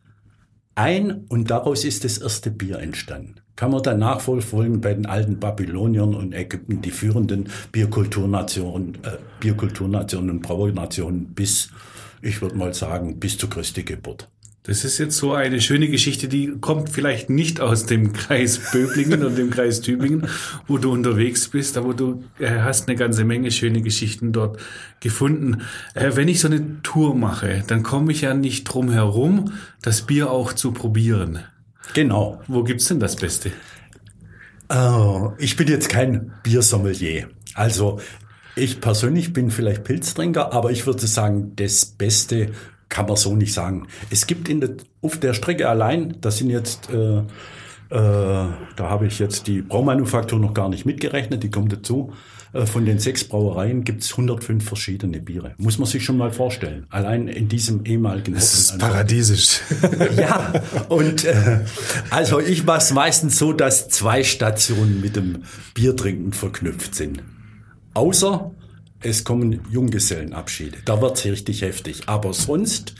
ein 0.74 1.24
und 1.28 1.50
daraus 1.50 1.84
ist 1.84 2.04
das 2.04 2.18
erste 2.18 2.50
Bier 2.50 2.78
entstanden. 2.78 3.36
Kann 3.54 3.70
man 3.70 3.82
dann 3.82 3.98
nachverfolgen 3.98 4.80
bei 4.80 4.94
den 4.94 5.06
alten 5.06 5.38
Babyloniern 5.38 6.14
und 6.14 6.32
Ägypten, 6.32 6.80
die 6.80 6.90
führenden 6.90 7.48
Bierkulturnationen, 7.72 8.94
äh, 9.04 9.18
Bierkulturnationen 9.40 10.30
und 10.30 10.42
Brauernationen 10.42 11.34
bis, 11.34 11.70
ich 12.22 12.42
würde 12.42 12.56
mal 12.56 12.74
sagen, 12.74 13.18
bis 13.18 13.38
zur 13.38 13.50
Christi 13.50 13.82
Geburt. 13.82 14.28
Das 14.64 14.84
ist 14.84 14.98
jetzt 14.98 15.16
so 15.16 15.32
eine 15.32 15.62
schöne 15.62 15.88
Geschichte, 15.88 16.28
die 16.28 16.52
kommt 16.60 16.90
vielleicht 16.90 17.30
nicht 17.30 17.62
aus 17.62 17.86
dem 17.86 18.12
Kreis 18.12 18.60
Böblingen 18.72 19.24
und 19.24 19.38
dem 19.38 19.50
Kreis 19.50 19.80
Tübingen, 19.80 20.28
wo 20.66 20.76
du 20.76 20.92
unterwegs 20.92 21.48
bist, 21.48 21.78
aber 21.78 21.94
du 21.94 22.24
äh, 22.38 22.60
hast 22.60 22.86
eine 22.86 22.96
ganze 22.96 23.24
Menge 23.24 23.50
schöne 23.52 23.80
Geschichten 23.80 24.32
dort 24.32 24.60
gefunden. 25.00 25.62
Äh, 25.94 26.10
wenn 26.14 26.28
ich 26.28 26.40
so 26.40 26.48
eine 26.48 26.82
Tour 26.82 27.14
mache, 27.14 27.64
dann 27.66 27.82
komme 27.82 28.12
ich 28.12 28.20
ja 28.20 28.34
nicht 28.34 28.64
drum 28.64 28.90
herum, 28.90 29.54
das 29.80 30.02
Bier 30.02 30.30
auch 30.30 30.52
zu 30.52 30.72
probieren. 30.72 31.38
Genau. 31.94 32.42
Wo 32.46 32.62
gibt's 32.62 32.84
denn 32.86 33.00
das 33.00 33.16
Beste? 33.16 33.52
Oh, 34.68 35.32
ich 35.38 35.56
bin 35.56 35.68
jetzt 35.68 35.88
kein 35.88 36.32
Biersommelier. 36.42 37.28
Also 37.54 37.98
ich 38.56 38.80
persönlich 38.80 39.32
bin 39.32 39.50
vielleicht 39.50 39.84
Pilztrinker, 39.84 40.52
aber 40.52 40.70
ich 40.70 40.86
würde 40.86 41.06
sagen, 41.06 41.52
das 41.56 41.84
Beste 41.86 42.52
kann 42.88 43.06
man 43.06 43.16
so 43.16 43.34
nicht 43.36 43.54
sagen. 43.54 43.86
Es 44.10 44.26
gibt 44.26 44.48
in 44.48 44.60
der, 44.60 44.70
auf 45.00 45.18
der 45.18 45.34
Strecke 45.34 45.68
allein, 45.68 46.16
das 46.20 46.38
sind 46.38 46.50
jetzt, 46.50 46.90
äh, 46.90 47.18
äh, 47.18 47.24
da 47.90 48.54
habe 48.78 49.06
ich 49.06 49.18
jetzt 49.18 49.46
die 49.46 49.62
Braumanufaktur 49.62 50.38
noch 50.38 50.54
gar 50.54 50.68
nicht 50.68 50.84
mitgerechnet, 50.84 51.42
die 51.42 51.50
kommt 51.50 51.72
dazu. 51.72 52.12
Äh, 52.52 52.66
Von 52.66 52.84
den 52.84 52.98
sechs 52.98 53.24
Brauereien 53.24 53.84
gibt 53.84 54.02
es 54.02 54.10
105 54.10 54.64
verschiedene 54.64 55.20
Biere. 55.20 55.54
Muss 55.56 55.78
man 55.78 55.86
sich 55.86 56.04
schon 56.04 56.16
mal 56.16 56.32
vorstellen. 56.32 56.86
Allein 56.90 57.28
in 57.28 57.48
diesem 57.48 57.84
ehemaligen 57.84 58.34
Das 58.34 58.54
ist 58.54 58.78
paradiesisch. 58.78 59.60
Ja, 60.16 60.52
und 60.88 61.24
äh, 61.24 61.60
also 62.10 62.40
ich 62.40 62.64
mache 62.64 62.78
es 62.78 62.92
meistens 62.92 63.38
so, 63.38 63.52
dass 63.52 63.88
zwei 63.88 64.24
Stationen 64.24 65.00
mit 65.00 65.14
dem 65.14 65.44
Biertrinken 65.74 66.32
verknüpft 66.32 66.94
sind. 66.94 67.22
Außer 67.94 68.50
es 69.02 69.24
kommen 69.24 69.60
Junggesellenabschiede. 69.70 70.78
Da 70.84 71.00
wird's 71.00 71.24
richtig 71.24 71.62
heftig. 71.62 72.02
Aber 72.06 72.34
sonst, 72.34 72.94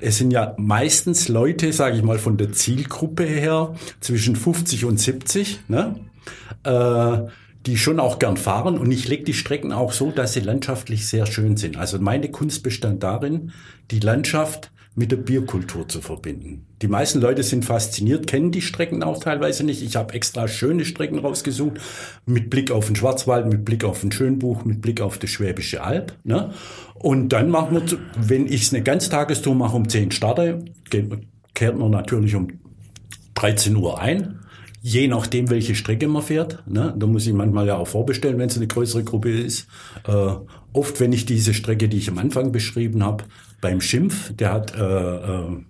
es 0.00 0.18
sind 0.18 0.32
ja 0.32 0.54
meistens 0.58 1.28
Leute, 1.28 1.72
sage 1.72 1.96
ich 1.96 2.02
mal, 2.02 2.18
von 2.18 2.36
der 2.36 2.52
Zielgruppe 2.52 3.24
her, 3.24 3.74
zwischen 4.00 4.34
50 4.34 4.84
und 4.84 4.98
70, 4.98 5.60
ne? 5.68 6.00
äh, 6.64 7.30
die 7.66 7.78
schon 7.78 8.00
auch 8.00 8.18
gern 8.18 8.36
fahren. 8.36 8.78
Und 8.78 8.90
ich 8.90 9.06
lege 9.06 9.24
die 9.24 9.34
Strecken 9.34 9.72
auch 9.72 9.92
so, 9.92 10.10
dass 10.10 10.32
sie 10.32 10.40
landschaftlich 10.40 11.06
sehr 11.06 11.26
schön 11.26 11.56
sind. 11.56 11.76
Also 11.76 12.00
meine 12.00 12.30
Kunst 12.30 12.62
bestand 12.62 13.02
darin, 13.02 13.52
die 13.90 14.00
Landschaft 14.00 14.72
mit 14.96 15.10
der 15.10 15.16
Bierkultur 15.16 15.88
zu 15.88 16.00
verbinden. 16.00 16.66
Die 16.82 16.88
meisten 16.88 17.20
Leute 17.20 17.42
sind 17.42 17.64
fasziniert, 17.64 18.26
kennen 18.26 18.52
die 18.52 18.62
Strecken 18.62 19.02
auch 19.02 19.18
teilweise 19.18 19.64
nicht. 19.64 19.82
Ich 19.82 19.96
habe 19.96 20.14
extra 20.14 20.46
schöne 20.46 20.84
Strecken 20.84 21.18
rausgesucht, 21.18 21.78
mit 22.26 22.48
Blick 22.50 22.70
auf 22.70 22.86
den 22.86 22.96
Schwarzwald, 22.96 23.46
mit 23.46 23.64
Blick 23.64 23.84
auf 23.84 24.00
den 24.00 24.12
Schönbuch, 24.12 24.64
mit 24.64 24.82
Blick 24.82 25.00
auf 25.00 25.18
die 25.18 25.28
Schwäbische 25.28 25.82
Alb. 25.82 26.12
Ne? 26.22 26.52
Und 26.94 27.30
dann 27.30 27.50
machen 27.50 27.74
wir, 27.74 27.98
wenn 28.16 28.46
ich 28.46 28.72
eine 28.72 28.82
Ganztagestour 28.82 29.54
mache, 29.54 29.76
um 29.76 29.88
10 29.88 30.12
starte, 30.12 30.64
kehrt 31.54 31.78
man 31.78 31.90
natürlich 31.90 32.34
um 32.34 32.48
13 33.34 33.76
Uhr 33.76 34.00
ein. 34.00 34.38
Je 34.80 35.08
nachdem, 35.08 35.48
welche 35.48 35.74
Strecke 35.74 36.06
man 36.08 36.22
fährt. 36.22 36.62
Ne? 36.68 36.94
Da 36.96 37.06
muss 37.06 37.26
ich 37.26 37.32
manchmal 37.32 37.66
ja 37.66 37.76
auch 37.76 37.88
vorbestellen, 37.88 38.38
wenn 38.38 38.50
es 38.50 38.56
eine 38.56 38.66
größere 38.66 39.02
Gruppe 39.02 39.30
ist. 39.30 39.66
Äh, 40.06 40.34
oft, 40.74 41.00
wenn 41.00 41.12
ich 41.12 41.24
diese 41.24 41.54
Strecke, 41.54 41.88
die 41.88 41.96
ich 41.96 42.10
am 42.10 42.18
Anfang 42.18 42.52
beschrieben 42.52 43.02
habe, 43.02 43.24
beim 43.64 43.80
Schimpf, 43.80 44.30
der 44.34 44.52
hat, 44.52 44.76
äh, 44.76 44.82
äh, 44.82 45.64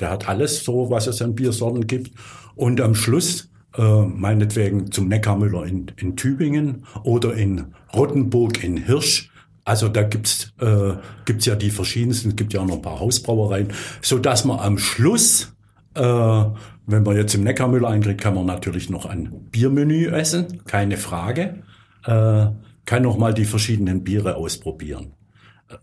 der 0.00 0.10
hat 0.10 0.28
alles 0.28 0.64
so, 0.64 0.90
was 0.90 1.06
es 1.06 1.22
an 1.22 1.36
Biersorten 1.36 1.86
gibt. 1.86 2.10
Und 2.56 2.80
am 2.80 2.96
Schluss, 2.96 3.50
äh, 3.78 4.02
meinetwegen 4.02 4.90
zum 4.90 5.06
Neckarmüller 5.06 5.64
in, 5.64 5.92
in 5.96 6.16
Tübingen 6.16 6.86
oder 7.04 7.34
in 7.34 7.66
Rottenburg 7.94 8.64
in 8.64 8.78
Hirsch. 8.78 9.30
Also 9.64 9.88
da 9.88 10.02
gibt's 10.02 10.54
äh, 10.60 10.94
gibt's 11.24 11.46
ja 11.46 11.54
die 11.54 11.70
verschiedensten, 11.70 12.30
es 12.30 12.36
gibt 12.36 12.52
ja 12.52 12.62
auch 12.62 12.66
noch 12.66 12.76
ein 12.76 12.82
paar 12.82 12.98
Hausbrauereien, 12.98 13.68
so 14.02 14.18
dass 14.18 14.44
man 14.44 14.58
am 14.58 14.78
Schluss 14.78 15.52
äh, 15.94 16.44
wenn 16.88 17.02
man 17.04 17.16
jetzt 17.16 17.34
im 17.36 17.44
Neckarmüller 17.44 17.88
einkriegt, 17.88 18.20
kann 18.20 18.34
man 18.34 18.46
natürlich 18.46 18.90
noch 18.90 19.06
ein 19.06 19.30
Biermenü 19.52 20.08
essen, 20.08 20.64
keine 20.64 20.96
Frage. 20.96 21.62
Äh, 22.04 22.46
kann 22.86 23.02
noch 23.02 23.18
mal 23.18 23.34
die 23.34 23.44
verschiedenen 23.44 24.02
Biere 24.02 24.34
ausprobieren. 24.34 25.12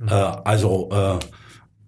Äh, 0.07 0.13
also 0.13 0.89
äh, 0.91 1.19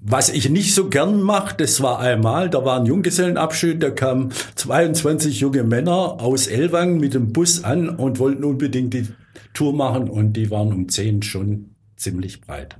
was 0.07 0.29
ich 0.29 0.49
nicht 0.49 0.75
so 0.75 0.87
gern 0.87 1.21
mache, 1.23 1.55
das 1.57 1.81
war 1.81 1.99
einmal, 1.99 2.47
da 2.49 2.63
war 2.63 2.79
ein 2.79 2.85
Junggesellenabschied, 2.85 3.81
da 3.81 3.89
kamen 3.89 4.31
22 4.53 5.39
junge 5.39 5.63
Männer 5.63 6.21
aus 6.21 6.45
Elwang 6.45 6.99
mit 6.99 7.15
dem 7.15 7.33
Bus 7.33 7.63
an 7.63 7.89
und 7.89 8.19
wollten 8.19 8.43
unbedingt 8.43 8.93
die 8.93 9.07
Tour 9.55 9.73
machen 9.73 10.07
und 10.07 10.33
die 10.33 10.51
waren 10.51 10.71
um 10.73 10.89
10 10.89 11.23
schon 11.23 11.71
ziemlich 11.95 12.41
breit. 12.41 12.77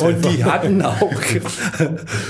Und 0.00 0.24
die 0.24 0.44
hatten 0.44 0.82
auch, 0.82 1.12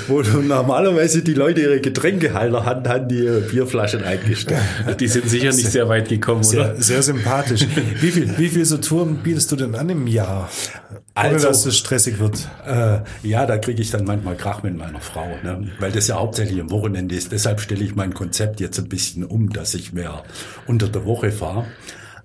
wo 0.08 0.22
normalerweise 0.22 1.22
die 1.22 1.34
Leute 1.34 1.60
ihre 1.60 1.80
Getränkehalter 1.80 2.64
hatten, 2.64 2.88
hatten 2.88 3.08
die 3.08 3.18
ihre 3.24 3.40
Bierflaschen 3.40 4.02
eingestellt. 4.02 4.60
Die 4.98 5.08
sind 5.08 5.28
sicher 5.28 5.52
nicht 5.52 5.70
sehr 5.70 5.88
weit 5.88 6.08
gekommen, 6.08 6.42
Sehr, 6.42 6.72
oder? 6.72 6.82
sehr 6.82 7.02
sympathisch. 7.02 7.66
Wie 8.00 8.10
viel, 8.10 8.36
wie 8.38 8.48
viel 8.48 8.64
so 8.64 8.78
Touren 8.78 9.16
bietest 9.22 9.52
du 9.52 9.56
denn 9.56 9.74
an 9.74 9.88
im 9.88 10.06
Jahr? 10.06 10.48
Ohne 10.90 11.00
Also- 11.34 11.48
dass 11.48 11.66
es 11.66 11.76
stressig 11.76 12.18
wird. 12.18 12.48
Äh, 12.66 13.00
ja, 13.22 13.46
da 13.46 13.58
kriege 13.58 13.80
ich 13.82 13.90
dann 13.90 14.04
manchmal 14.04 14.36
Krach 14.36 14.62
mit 14.62 14.76
meiner 14.76 15.00
Frau, 15.00 15.26
ne? 15.42 15.70
weil 15.78 15.92
das 15.92 16.08
ja 16.08 16.16
hauptsächlich 16.16 16.60
am 16.60 16.70
Wochenende 16.70 17.14
ist. 17.14 17.32
Deshalb 17.32 17.60
stelle 17.60 17.84
ich 17.84 17.94
mein 17.94 18.14
Konzept 18.14 18.60
jetzt 18.60 18.78
ein 18.78 18.88
bisschen 18.88 19.24
um, 19.24 19.50
dass 19.50 19.74
ich 19.74 19.92
mehr 19.92 20.22
unter 20.66 20.88
der 20.88 21.04
Woche 21.04 21.30
fahre. 21.32 21.66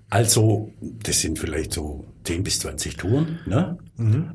Also, 0.08 0.70
das 1.02 1.20
sind 1.20 1.38
vielleicht 1.38 1.72
so 1.72 2.04
10 2.26 2.44
bis 2.44 2.60
20 2.60 2.96
Touren. 2.96 3.38
Ne? 3.46 3.78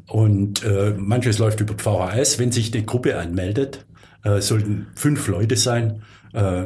Und 0.07 0.63
äh, 0.63 0.95
manches 0.97 1.37
läuft 1.37 1.59
über 1.59 1.75
VHS. 1.77 2.39
Wenn 2.39 2.51
sich 2.51 2.71
die 2.71 2.85
Gruppe 2.85 3.17
anmeldet, 3.17 3.85
äh, 4.23 4.41
sollten 4.41 4.87
fünf 4.95 5.27
Leute 5.27 5.57
sein. 5.57 6.01
Äh, 6.33 6.65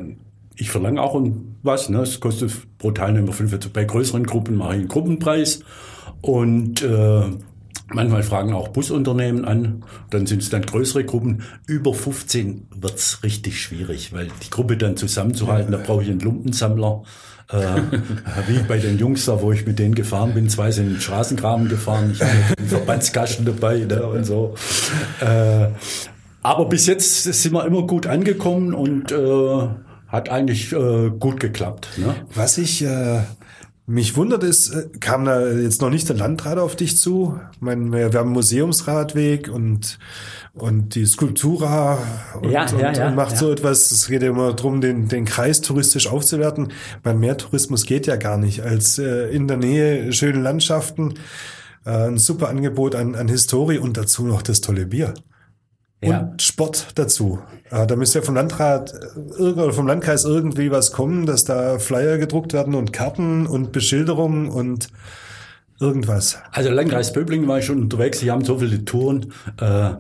ich 0.56 0.70
verlange 0.70 1.02
auch 1.02 1.16
ein, 1.16 1.58
was. 1.64 1.90
Ne? 1.90 2.00
Es 2.00 2.20
kostet 2.20 2.52
pro 2.78 2.92
Teilnehmer 2.92 3.34
fünf. 3.34 3.54
Also 3.54 3.70
bei 3.70 3.84
größeren 3.84 4.26
Gruppen 4.26 4.56
mache 4.56 4.76
ich 4.76 4.80
einen 4.80 4.88
Gruppenpreis. 4.88 5.62
Und 6.22 6.82
äh, 6.82 7.24
manchmal 7.90 8.24
fragen 8.24 8.54
auch 8.54 8.70
Busunternehmen 8.70 9.46
an. 9.46 9.84
Dann 10.10 10.26
sind 10.28 10.42
es 10.42 10.50
dann 10.50 10.62
größere 10.62 11.06
Gruppen. 11.06 11.44
Über 11.68 11.94
15 11.94 12.68
wird's 12.76 13.24
richtig 13.24 13.62
schwierig, 13.62 14.14
weil 14.14 14.30
die 14.44 14.50
Gruppe 14.50 14.78
dann 14.78 14.98
zusammenzuhalten, 14.98 15.72
da 15.72 15.78
brauche 15.78 16.04
ich 16.04 16.10
einen 16.10 16.20
Lumpensammler. 16.20 17.04
Äh, 17.50 17.58
wie 18.48 18.60
bei 18.68 18.78
den 18.78 18.98
Jungs 18.98 19.26
da, 19.26 19.42
wo 19.42 19.52
ich 19.52 19.66
mit 19.66 19.80
denen 19.80 19.96
gefahren 19.96 20.34
bin. 20.34 20.50
Zwei 20.50 20.72
sind 20.72 20.88
in 20.88 20.94
den 20.94 21.02
Straßengraben 21.02 21.70
gefahren. 21.70 22.12
Ich 22.14 22.22
hatte 22.22 22.56
den 22.58 22.68
Verbandskasten 22.68 23.46
dabei 23.46 23.80
ne, 23.80 24.06
und 24.06 24.26
so. 24.26 24.56
Äh, 25.22 25.68
aber 26.42 26.66
bis 26.66 26.86
jetzt 26.86 27.24
sind 27.24 27.54
wir 27.54 27.66
immer 27.66 27.88
gut 27.88 28.08
angekommen 28.08 28.74
und 28.74 29.12
äh, 29.12 29.68
hat 30.08 30.30
eigentlich 30.30 30.72
äh, 30.72 31.10
gut 31.10 31.40
geklappt. 31.40 31.90
Ne? 31.98 32.16
Was 32.34 32.58
ich 32.58 32.84
äh, 32.84 33.22
mich 33.88 34.16
wundert 34.16 34.44
ist, 34.44 34.70
äh, 34.70 34.90
kam 35.00 35.26
da 35.26 35.48
jetzt 35.48 35.82
noch 35.82 35.90
nicht 35.90 36.08
der 36.10 36.16
Landrat 36.16 36.58
auf 36.58 36.76
dich 36.76 36.98
zu? 36.98 37.40
Ich 37.54 37.62
meine, 37.62 37.92
wir, 37.92 38.14
wir 38.14 38.20
haben 38.20 38.28
einen 38.28 38.34
Museumsradweg 38.34 39.50
und 39.50 40.00
und 40.56 40.96
die 40.96 41.06
Skulptura 41.06 41.98
und, 42.42 42.50
Ja, 42.50 42.64
und, 42.64 42.80
ja, 42.80 42.94
ja, 42.94 43.08
und 43.10 43.16
macht 43.16 43.34
ja. 43.34 43.38
so 43.38 43.52
etwas. 43.52 43.92
Es 43.92 44.08
geht 44.08 44.24
ja 44.24 44.30
immer 44.30 44.54
darum, 44.54 44.80
den, 44.82 45.08
den 45.10 45.26
Kreis 45.26 45.62
touristisch 45.62 46.08
aufzuwerten. 46.08 46.72
Weil 47.04 47.16
mehr 47.16 47.38
Tourismus 47.38 47.86
geht 47.86 48.08
ja 48.08 48.16
gar 48.16 48.38
nicht 48.38 48.62
als 48.62 48.98
äh, 48.98 49.28
in 49.30 49.48
der 49.48 49.58
Nähe 49.58 50.14
schöne 50.14 50.40
Landschaften, 50.40 51.16
äh, 51.86 52.08
ein 52.08 52.18
super 52.18 52.48
Angebot 52.50 52.96
an, 52.96 53.16
an 53.16 53.28
Historie 53.28 53.80
und 53.80 53.98
dazu 53.98 54.26
noch 54.26 54.42
das 54.42 54.62
tolle 54.62 54.86
Bier. 54.86 55.14
Ja. 56.02 56.20
Und 56.20 56.42
Sport 56.42 56.88
dazu. 56.96 57.40
Äh, 57.70 57.86
Da 57.86 57.96
müsste 57.96 58.20
ja 58.20 58.26
vom 58.26 58.36
Landrat 58.36 58.94
äh, 59.38 59.42
oder 59.42 59.74
vom 59.74 59.88
Landkreis 59.88 60.24
irgendwie 60.24 60.72
was 60.72 60.92
kommen, 60.92 61.26
dass 61.26 61.44
da 61.44 61.80
Flyer 61.80 62.18
gedruckt 62.18 62.54
werden 62.54 62.76
und 62.76 62.94
Karten 62.94 63.46
und 63.46 63.74
Beschilderung 63.74 64.50
und 64.50 64.88
irgendwas. 65.82 66.38
Also 66.52 66.70
Landkreis 66.70 67.12
Böblingen 67.12 67.48
war 67.48 67.60
ich 67.60 67.66
schon 67.66 67.82
unterwegs, 67.82 68.20
die 68.20 68.32
haben 68.32 68.46
so 68.46 68.60
viele 68.60 68.86
Touren. 68.86 69.34
Äh, 69.60 69.92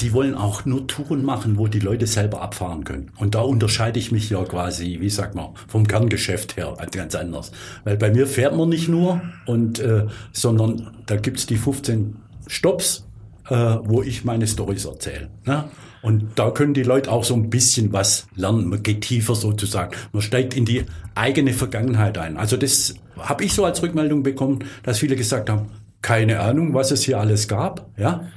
die 0.00 0.12
wollen 0.12 0.34
auch 0.34 0.64
nur 0.64 0.86
Touren 0.86 1.24
machen, 1.24 1.58
wo 1.58 1.68
die 1.68 1.80
Leute 1.80 2.06
selber 2.06 2.40
abfahren 2.40 2.84
können. 2.84 3.10
Und 3.18 3.34
da 3.34 3.40
unterscheide 3.40 3.98
ich 3.98 4.12
mich 4.12 4.30
ja 4.30 4.42
quasi, 4.44 4.98
wie 5.00 5.10
sagt 5.10 5.34
man, 5.34 5.50
vom 5.68 5.86
Kerngeschäft 5.86 6.56
her 6.56 6.76
ganz 6.90 7.14
anders. 7.14 7.52
Weil 7.84 7.96
bei 7.96 8.10
mir 8.10 8.26
fährt 8.26 8.56
man 8.56 8.68
nicht 8.68 8.88
nur, 8.88 9.20
und, 9.46 9.78
äh, 9.78 10.06
sondern 10.32 10.90
da 11.06 11.16
gibt's 11.16 11.46
die 11.46 11.56
15 11.56 12.16
Stops, 12.46 13.06
äh, 13.48 13.54
wo 13.54 14.02
ich 14.02 14.24
meine 14.24 14.46
Stories 14.46 14.84
erzähle. 14.84 15.28
Ne? 15.44 15.64
Und 16.02 16.30
da 16.36 16.50
können 16.50 16.72
die 16.72 16.82
Leute 16.82 17.12
auch 17.12 17.24
so 17.24 17.34
ein 17.34 17.50
bisschen 17.50 17.92
was 17.92 18.26
lernen. 18.34 18.68
Man 18.68 18.82
geht 18.82 19.02
tiefer 19.02 19.34
sozusagen. 19.34 19.94
Man 20.12 20.22
steigt 20.22 20.56
in 20.56 20.64
die 20.64 20.84
eigene 21.14 21.52
Vergangenheit 21.52 22.16
ein. 22.16 22.38
Also 22.38 22.56
das 22.56 22.94
habe 23.18 23.44
ich 23.44 23.52
so 23.52 23.64
als 23.64 23.82
Rückmeldung 23.82 24.22
bekommen, 24.22 24.60
dass 24.82 24.98
viele 24.98 25.16
gesagt 25.16 25.50
haben, 25.50 25.66
keine 26.00 26.40
Ahnung, 26.40 26.72
was 26.72 26.90
es 26.90 27.02
hier 27.02 27.20
alles 27.20 27.48
gab. 27.48 27.90
Ja, 27.98 28.28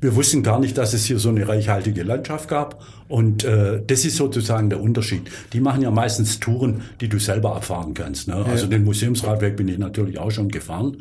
wir 0.00 0.16
wussten 0.16 0.42
gar 0.42 0.60
nicht, 0.60 0.76
dass 0.76 0.92
es 0.92 1.06
hier 1.06 1.18
so 1.18 1.30
eine 1.30 1.48
reichhaltige 1.48 2.02
Landschaft 2.02 2.48
gab. 2.48 2.84
Und 3.08 3.44
äh, 3.44 3.82
das 3.86 4.04
ist 4.04 4.16
sozusagen 4.16 4.68
der 4.68 4.80
Unterschied. 4.80 5.30
Die 5.52 5.60
machen 5.60 5.82
ja 5.82 5.90
meistens 5.90 6.40
Touren, 6.40 6.82
die 7.00 7.08
du 7.08 7.18
selber 7.18 7.56
abfahren 7.56 7.94
kannst. 7.94 8.28
Ne? 8.28 8.34
Also 8.34 8.66
den 8.66 8.84
Museumsradweg 8.84 9.56
bin 9.56 9.68
ich 9.68 9.78
natürlich 9.78 10.18
auch 10.18 10.30
schon 10.30 10.48
gefahren. 10.48 10.98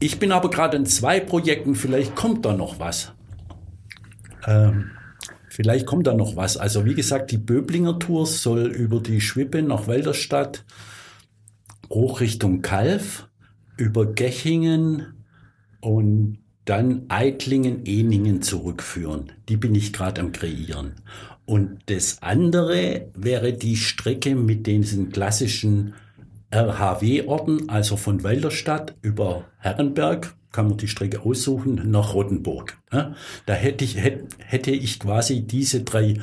Ich 0.00 0.18
bin 0.18 0.32
aber 0.32 0.50
gerade 0.50 0.76
in 0.76 0.86
zwei 0.86 1.20
Projekten, 1.20 1.74
vielleicht 1.74 2.14
kommt 2.14 2.44
da 2.44 2.54
noch 2.54 2.78
was. 2.78 3.12
Ähm, 4.46 4.90
vielleicht 5.48 5.86
kommt 5.86 6.06
da 6.06 6.14
noch 6.14 6.36
was. 6.36 6.56
Also 6.56 6.84
wie 6.84 6.94
gesagt, 6.94 7.30
die 7.30 7.38
Böblinger 7.38 7.98
Tour 7.98 8.26
soll 8.26 8.66
über 8.66 9.00
die 9.00 9.20
Schwippe 9.20 9.62
nach 9.62 9.86
Welderstadt 9.86 10.64
hoch 11.90 12.20
Richtung 12.20 12.62
Kalf, 12.62 13.28
über 13.76 14.06
Gechingen 14.06 15.24
und 15.80 16.38
dann 16.70 17.06
Eitlingen, 17.08 17.84
Eningen 17.84 18.42
zurückführen. 18.42 19.32
Die 19.48 19.56
bin 19.56 19.74
ich 19.74 19.92
gerade 19.92 20.20
am 20.20 20.30
kreieren. 20.30 20.92
Und 21.44 21.80
das 21.86 22.22
andere 22.22 23.08
wäre 23.12 23.52
die 23.52 23.76
Strecke 23.76 24.36
mit 24.36 24.68
diesen 24.68 25.10
klassischen 25.10 25.94
RHW-Orten, 26.52 27.68
also 27.68 27.96
von 27.96 28.22
Welderstadt 28.22 28.94
über 29.02 29.46
Herrenberg, 29.58 30.36
kann 30.52 30.68
man 30.68 30.78
die 30.78 30.86
Strecke 30.86 31.22
aussuchen, 31.22 31.90
nach 31.90 32.14
Rottenburg. 32.14 32.78
ne? 32.92 33.16
Da 33.46 33.54
hätte 33.54 33.84
ich, 33.84 33.96
hätte 34.38 34.70
ich 34.70 35.00
quasi 35.00 35.42
diese 35.42 35.82
drei 35.82 36.20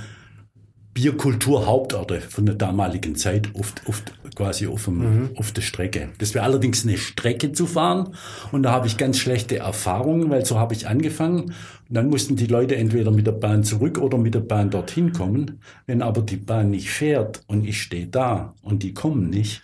Bierkulturhauptorte 0.98 2.22
von 2.22 2.48
der 2.48 2.56
damaligen 2.56 3.16
Zeit 3.16 3.52
auf, 3.54 3.72
auf, 3.86 4.02
quasi 4.34 4.66
auf, 4.66 4.86
dem, 4.86 5.30
auf 5.36 5.52
der 5.52 5.62
Strecke. 5.62 6.10
Das 6.18 6.34
wäre 6.34 6.44
allerdings 6.44 6.86
eine 6.86 6.98
Strecke 6.98 7.52
zu 7.52 7.68
fahren 7.68 8.16
und 8.52 8.64
da 8.64 8.72
habe 8.72 8.88
ich 8.88 8.98
ganz 8.98 9.20
schlechte 9.20 9.58
Erfahrungen, 9.58 10.32
weil 10.32 10.44
so 10.44 10.58
habe 10.58 10.74
ich 10.74 10.88
angefangen. 10.88 11.42
Und 11.42 11.54
dann 11.88 12.10
mussten 12.10 12.36
die 12.36 12.48
Leute 12.48 12.78
entweder 12.78 13.12
mit 13.12 13.28
der 13.28 13.34
Bahn 13.34 13.64
zurück 13.64 14.00
oder 14.00 14.18
mit 14.18 14.34
der 14.34 14.40
Bahn 14.40 14.72
dorthin 14.72 15.14
kommen. 15.14 15.60
Wenn 15.86 16.02
aber 16.02 16.24
die 16.24 16.38
Bahn 16.38 16.72
nicht 16.72 16.90
fährt 16.90 17.44
und 17.46 17.68
ich 17.68 17.80
stehe 17.80 18.08
da 18.08 18.56
und 18.64 18.82
die 18.82 18.96
kommen 18.96 19.30
nicht, 19.30 19.62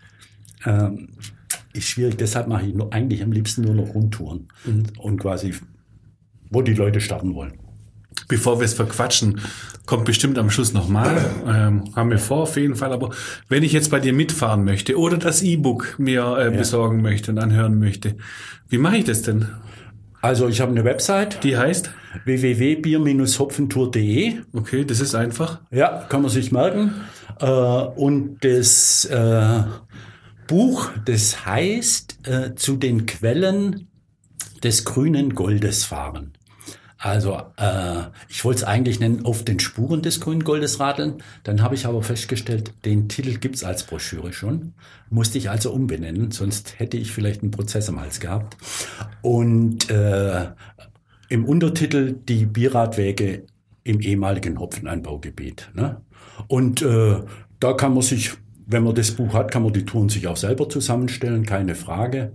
ähm, 0.67 1.09
ist 1.73 1.87
schwierig. 1.87 2.17
Deshalb 2.17 2.47
mache 2.47 2.67
ich 2.67 2.75
nur, 2.75 2.93
eigentlich 2.93 3.23
am 3.23 3.31
liebsten 3.31 3.63
nur 3.63 3.73
noch 3.73 3.95
Rundtouren 3.95 4.49
und 4.99 5.17
quasi, 5.17 5.55
wo 6.51 6.61
die 6.61 6.75
Leute 6.75 7.01
starten 7.01 7.33
wollen. 7.33 7.62
Bevor 8.27 8.59
wir 8.59 8.65
es 8.65 8.73
verquatschen, 8.73 9.39
kommt 9.85 10.05
bestimmt 10.05 10.37
am 10.37 10.49
Schluss 10.49 10.73
nochmal. 10.73 11.17
Ähm, 11.45 11.83
haben 11.95 12.09
wir 12.09 12.19
vor 12.19 12.43
auf 12.43 12.57
jeden 12.57 12.75
Fall. 12.75 12.93
Aber 12.93 13.09
wenn 13.49 13.63
ich 13.63 13.73
jetzt 13.73 13.91
bei 13.91 13.99
dir 13.99 14.13
mitfahren 14.13 14.63
möchte 14.63 14.97
oder 14.97 15.17
das 15.17 15.41
E-Book 15.41 15.95
mir 15.97 16.37
äh, 16.37 16.51
besorgen 16.55 17.01
möchte 17.01 17.31
und 17.31 17.39
anhören 17.39 17.79
möchte, 17.79 18.15
wie 18.69 18.77
mache 18.77 18.97
ich 18.97 19.05
das 19.05 19.23
denn? 19.23 19.47
Also 20.21 20.47
ich 20.47 20.61
habe 20.61 20.71
eine 20.71 20.85
Website, 20.85 21.43
Die 21.43 21.57
heißt? 21.57 21.91
www.bier-hopfentour.de. 22.25 24.35
Okay, 24.53 24.85
das 24.85 25.01
ist 25.01 25.15
einfach. 25.15 25.59
Ja, 25.69 26.05
kann 26.07 26.21
man 26.21 26.31
sich 26.31 26.51
merken. 26.51 26.93
Äh, 27.41 27.45
und 27.45 28.37
das 28.41 29.05
äh, 29.05 29.63
Buch, 30.47 30.89
das 31.05 31.45
heißt 31.45 32.19
äh, 32.27 32.55
zu 32.55 32.77
den 32.77 33.05
Quellen 33.05 33.87
des 34.63 34.85
grünen 34.85 35.35
Goldes 35.35 35.83
fahren. 35.83 36.31
Also 37.03 37.37
äh, 37.57 38.03
ich 38.29 38.45
wollte 38.45 38.59
es 38.59 38.63
eigentlich 38.63 39.01
nennen, 39.01 39.25
auf 39.25 39.43
den 39.43 39.59
Spuren 39.59 40.01
des 40.01 40.21
grünen 40.21 40.45
Goldes 40.45 40.79
radeln. 40.79 41.15
Dann 41.43 41.61
habe 41.61 41.75
ich 41.75 41.85
aber 41.85 42.01
festgestellt, 42.01 42.71
den 42.85 43.09
Titel 43.09 43.39
gibt's 43.39 43.65
als 43.65 43.83
Broschüre 43.83 44.31
schon. 44.31 44.73
Musste 45.09 45.37
ich 45.37 45.49
also 45.49 45.73
umbenennen, 45.73 46.31
sonst 46.31 46.79
hätte 46.79 46.95
ich 46.95 47.11
vielleicht 47.11 47.41
einen 47.41 47.51
Prozess 47.51 47.89
am 47.89 47.99
Hals 47.99 48.21
gehabt. 48.21 48.55
Und 49.21 49.89
äh, 49.89 50.47
im 51.27 51.43
Untertitel 51.43 52.13
die 52.13 52.45
Bierradwege 52.45 53.47
im 53.83 53.99
ehemaligen 53.99 54.57
Hopfenanbaugebiet. 54.57 55.71
Ne? 55.73 55.99
Und 56.47 56.83
äh, 56.83 57.17
da 57.59 57.73
kann 57.73 57.93
man 57.95 58.03
sich, 58.03 58.31
wenn 58.65 58.85
man 58.85 58.95
das 58.95 59.11
Buch 59.11 59.33
hat, 59.33 59.51
kann 59.51 59.63
man 59.63 59.73
die 59.73 59.83
Touren 59.83 60.07
sich 60.07 60.25
auch 60.27 60.37
selber 60.37 60.69
zusammenstellen, 60.69 61.45
keine 61.45 61.75
Frage. 61.75 62.31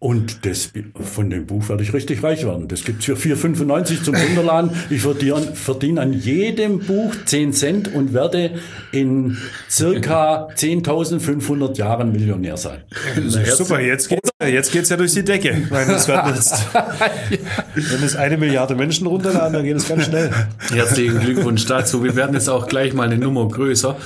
Und 0.00 0.46
das, 0.46 0.70
von 0.94 1.28
dem 1.28 1.46
Buch 1.46 1.68
werde 1.68 1.82
ich 1.82 1.92
richtig 1.92 2.22
reich 2.22 2.44
werden. 2.44 2.68
Das 2.68 2.84
gibt's 2.84 3.06
für 3.06 3.16
4,95 3.16 4.04
zum 4.04 4.14
Runterladen. 4.14 4.70
Ich 4.90 5.02
verdiene, 5.02 5.54
verdiene 5.54 6.00
an 6.00 6.12
jedem 6.12 6.78
Buch 6.78 7.12
10 7.24 7.52
Cent 7.52 7.92
und 7.92 8.12
werde 8.12 8.60
in 8.92 9.36
circa 9.68 10.50
10.500 10.50 11.76
Jahren 11.76 12.12
Millionär 12.12 12.56
sein. 12.56 12.82
Super, 13.26 13.80
jetzt 13.80 14.08
geht's, 14.08 14.30
jetzt 14.40 14.70
geht's 14.70 14.88
ja 14.88 14.96
durch 14.96 15.14
die 15.14 15.24
Decke. 15.24 15.62
Ich 15.64 15.70
meine, 15.70 15.94
das 15.94 16.06
wird 16.06 16.28
jetzt, 16.28 16.54
wenn 17.74 18.02
es 18.04 18.14
eine 18.14 18.36
Milliarde 18.36 18.76
Menschen 18.76 19.08
runterladen, 19.08 19.52
dann 19.52 19.64
geht 19.64 19.78
es 19.78 19.88
ganz 19.88 20.04
schnell. 20.04 20.30
Herzlichen 20.72 21.18
Glückwunsch 21.18 21.66
dazu. 21.66 22.04
Wir 22.04 22.14
werden 22.14 22.34
jetzt 22.34 22.48
auch 22.48 22.68
gleich 22.68 22.94
mal 22.94 23.08
eine 23.08 23.18
Nummer 23.18 23.48
größer, 23.48 23.96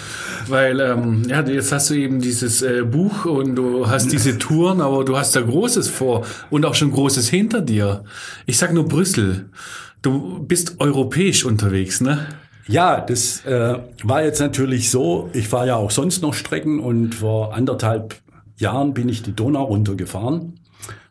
weil 0.49 0.81
ähm, 0.81 1.25
ja, 1.29 1.43
jetzt 1.43 1.71
hast 1.71 1.91
du 1.91 1.95
eben 1.95 2.23
dieses 2.23 2.63
äh, 2.63 2.83
Buch 2.83 3.27
und 3.27 3.57
du 3.57 3.89
hast 3.89 4.11
diese 4.11 4.39
Touren, 4.39 4.81
aber 4.81 5.05
du 5.05 5.19
hast 5.19 5.37
da 5.37 5.43
großes 5.43 5.82
Großes 5.83 5.88
vor 5.88 6.25
und 6.51 6.64
auch 6.64 6.75
schon 6.75 6.92
Großes 6.92 7.29
hinter 7.29 7.61
dir. 7.61 8.05
Ich 8.47 8.59
sag 8.59 8.73
nur 8.73 8.87
Brüssel. 8.87 9.51
Du 10.01 10.40
bist 10.40 10.81
europäisch 10.81 11.45
unterwegs, 11.45 12.01
ne? 12.01 12.27
Ja, 12.68 13.01
das 13.01 13.45
äh, 13.45 13.79
war 14.05 14.23
jetzt 14.23 14.40
natürlich 14.40 14.90
so. 14.90 15.31
Ich 15.33 15.49
fahre 15.49 15.68
ja 15.68 15.77
auch 15.77 15.90
sonst 15.90 16.23
noch 16.23 16.35
Strecken 16.35 16.81
und 16.81 17.16
vor 17.16 17.55
anderthalb 17.55 18.14
Jahren 18.57 18.95
bin 18.95 19.09
ich 19.09 19.23
die 19.23 19.35
Donau 19.35 19.64
runtergefahren 19.64 20.61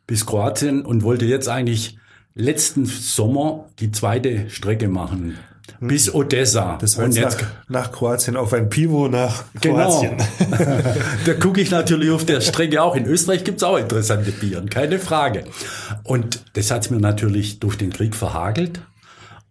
bis 0.07 0.25
Kroatien 0.25 0.85
und 0.85 1.03
wollte 1.03 1.25
jetzt 1.25 1.47
eigentlich 1.47 1.97
letzten 2.35 2.85
Sommer 2.85 3.65
die 3.79 3.91
zweite 3.91 4.49
Strecke 4.49 4.87
machen. 4.87 5.37
Bis 5.79 6.13
Odessa. 6.13 6.77
Das 6.79 6.97
war 6.97 7.05
und 7.05 7.15
jetzt 7.15 7.41
nach, 7.41 7.47
nach 7.69 7.91
Kroatien 7.91 8.37
auf 8.37 8.53
ein 8.53 8.69
Pivo 8.69 9.07
nach 9.07 9.45
Kroatien. 9.61 10.17
Genau. 10.37 10.67
da 11.25 11.33
gucke 11.33 11.61
ich 11.61 11.71
natürlich 11.71 12.11
auf 12.11 12.25
der 12.25 12.41
Strecke 12.41 12.81
auch. 12.81 12.95
In 12.95 13.05
Österreich 13.05 13.43
gibt's 13.43 13.63
auch 13.63 13.77
interessante 13.77 14.31
Bieren, 14.31 14.69
keine 14.69 14.99
Frage. 14.99 15.45
Und 16.03 16.43
das 16.53 16.71
hat's 16.71 16.89
mir 16.89 16.99
natürlich 16.99 17.59
durch 17.59 17.77
den 17.77 17.91
Krieg 17.91 18.15
verhagelt. 18.15 18.81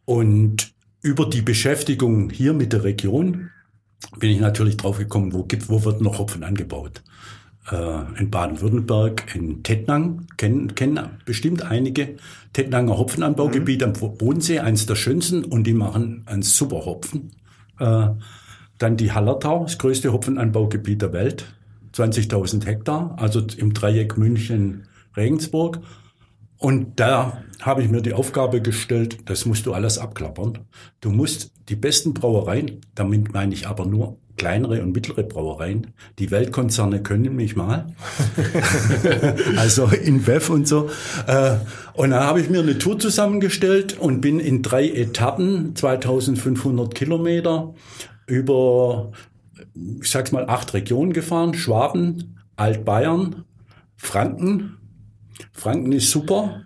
Und 0.05 0.73
über 1.03 1.29
die 1.29 1.43
Beschäftigung 1.43 2.31
hier 2.31 2.53
mit 2.53 2.73
der 2.73 2.85
Region 2.85 3.51
bin 4.19 4.31
ich 4.31 4.41
natürlich 4.41 4.77
drauf 4.77 4.99
gekommen, 4.99 5.33
wo, 5.33 5.45
gibt, 5.45 5.69
wo 5.69 5.85
wird 5.85 6.01
noch 6.01 6.19
Hopfen 6.19 6.43
angebaut. 6.45 7.03
Äh, 7.71 8.19
in 8.19 8.31
Baden-Württemberg, 8.31 9.35
in 9.35 9.63
Tettnang, 9.63 10.27
kennen, 10.37 10.75
kennen 10.75 11.19
bestimmt 11.25 11.63
einige 11.63 12.17
Tettnanger 12.53 12.99
Hopfenanbaugebiet 12.99 13.83
am 13.85 13.93
Bodensee, 13.93 14.59
eins 14.59 14.87
der 14.87 14.97
schönsten, 14.97 15.45
und 15.45 15.67
die 15.67 15.73
machen 15.73 16.25
einen 16.27 16.43
super 16.43 16.85
Hopfen. 16.85 17.31
Äh, 17.79 18.09
dann 18.79 18.97
die 18.97 19.13
Hallertau, 19.13 19.65
das 19.65 19.79
größte 19.79 20.13
Hopfenanbaugebiet 20.13 21.03
der 21.03 21.13
Welt, 21.13 21.47
20.000 21.95 22.67
Hektar, 22.67 23.15
also 23.19 23.43
im 23.57 23.73
Dreieck 23.73 24.17
München-Regensburg. 24.17 25.81
Und 26.61 27.01
da 27.01 27.43
habe 27.63 27.83
ich 27.83 27.89
mir 27.89 28.03
die 28.03 28.13
Aufgabe 28.13 28.61
gestellt, 28.61 29.31
das 29.31 29.47
musst 29.47 29.65
du 29.65 29.73
alles 29.73 29.97
abklappern. 29.97 30.59
Du 31.01 31.11
musst 31.11 31.53
die 31.71 31.75
besten 31.75 32.13
Brauereien, 32.13 32.83
damit 32.95 33.33
meine 33.33 33.55
ich 33.55 33.67
aber 33.67 33.87
nur 33.87 34.19
kleinere 34.37 34.83
und 34.83 34.93
mittlere 34.93 35.23
Brauereien, 35.23 35.89
die 36.19 36.31
Weltkonzerne 36.31 37.03
können 37.03 37.35
mich 37.35 37.57
mal. 37.57 37.95
also 39.57 39.87
in 39.87 40.27
WEF 40.27 40.51
und 40.51 40.69
so. 40.69 40.91
Äh, 41.27 41.57
und 41.95 42.11
da 42.11 42.25
habe 42.25 42.43
ich 42.43 42.51
mir 42.51 42.61
eine 42.61 42.77
Tour 42.77 42.99
zusammengestellt 42.99 43.99
und 43.99 44.21
bin 44.21 44.39
in 44.39 44.63
drei 44.63 44.87
Etappen, 44.87 45.75
2500 45.75 46.95
Kilometer, 46.95 47.75
über, 48.27 49.13
ich 49.75 50.11
sag's 50.11 50.33
mal, 50.33 50.49
acht 50.49 50.75
Regionen 50.75 51.15
gefahren. 51.15 51.55
Schwaben, 51.55 52.39
Altbayern, 52.57 53.45
Franken, 53.97 54.77
Franken 55.61 55.93
ist 55.93 56.11
super. 56.11 56.63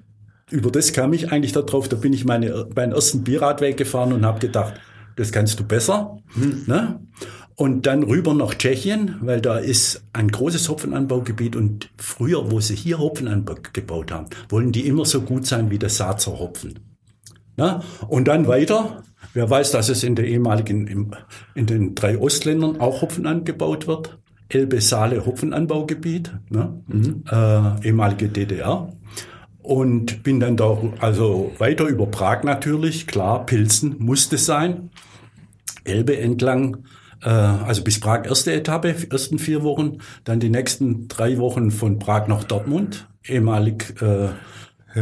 Über 0.51 0.71
das 0.71 0.93
kam 0.93 1.13
ich 1.13 1.33
eigentlich 1.33 1.53
darauf. 1.53 1.89
Da 1.89 1.97
bin 1.97 2.13
ich 2.13 2.25
meine, 2.25 2.67
meinen 2.77 2.93
ersten 2.93 3.25
Bierradweg 3.25 3.77
gefahren 3.77 4.13
und 4.13 4.25
habe 4.25 4.39
gedacht, 4.39 4.75
das 5.17 5.33
kannst 5.33 5.59
du 5.59 5.65
besser. 5.65 6.19
Hm. 6.35 6.63
Ne? 6.67 7.01
Und 7.57 7.87
dann 7.87 8.05
rüber 8.05 8.35
nach 8.35 8.55
Tschechien, 8.55 9.17
weil 9.21 9.41
da 9.41 9.59
ist 9.59 10.05
ein 10.13 10.29
großes 10.29 10.69
Hopfenanbaugebiet 10.69 11.57
und 11.57 11.91
früher, 11.97 12.53
wo 12.53 12.61
sie 12.61 12.77
hier 12.77 12.99
Hopfen 12.99 13.27
angebaut 13.27 14.13
haben, 14.13 14.27
wollen 14.49 14.71
die 14.71 14.87
immer 14.87 15.05
so 15.05 15.23
gut 15.23 15.45
sein 15.45 15.71
wie 15.71 15.79
der 15.79 15.91
Saazer 15.91 16.39
Hopfen. 16.39 16.79
Na? 17.57 17.83
Und 18.09 18.29
dann 18.29 18.47
weiter. 18.47 19.03
Wer 19.33 19.51
weiß, 19.51 19.73
dass 19.73 19.89
es 19.89 20.05
in 20.05 20.15
der 20.15 20.27
ehemaligen, 20.27 20.87
in 21.55 21.67
den 21.67 21.95
drei 21.97 22.19
Ostländern 22.19 22.81
auch 22.81 23.03
Hopfen 23.03 23.27
angebaut 23.27 23.89
wird. 23.89 24.19
Elbe-Saale 24.55 25.27
Hopfenanbaugebiet, 25.27 26.33
ne? 26.51 26.81
Mhm. 26.87 27.25
Äh, 27.31 27.89
ehemalige 27.89 28.29
DDR. 28.29 28.93
Und 29.63 30.23
bin 30.23 30.41
dann 30.41 30.57
da, 30.57 30.79
also 31.01 31.53
weiter 31.59 31.87
über 31.87 32.07
Prag 32.07 32.45
natürlich, 32.45 33.07
klar, 33.07 33.47
Pilzen 33.47 33.97
musste 33.99 34.37
sein. 34.37 34.91
Elbe 35.85 36.19
entlang, 36.19 36.85
äh, 37.23 37.31
also 37.31 37.83
bis 37.83 37.99
Prag 37.99 38.27
erste 38.27 38.53
Etappe, 38.53 38.95
ersten 39.11 39.39
vier 39.39 39.63
Wochen, 39.63 39.99
dann 40.25 40.39
die 40.39 40.51
nächsten 40.51 41.09
drei 41.09 41.39
Wochen 41.39 41.71
von 41.71 41.99
Prag 41.99 42.29
nach 42.29 42.45
Dortmund, 42.45 43.09
ehemalig 43.27 43.95
äh, 44.03 44.29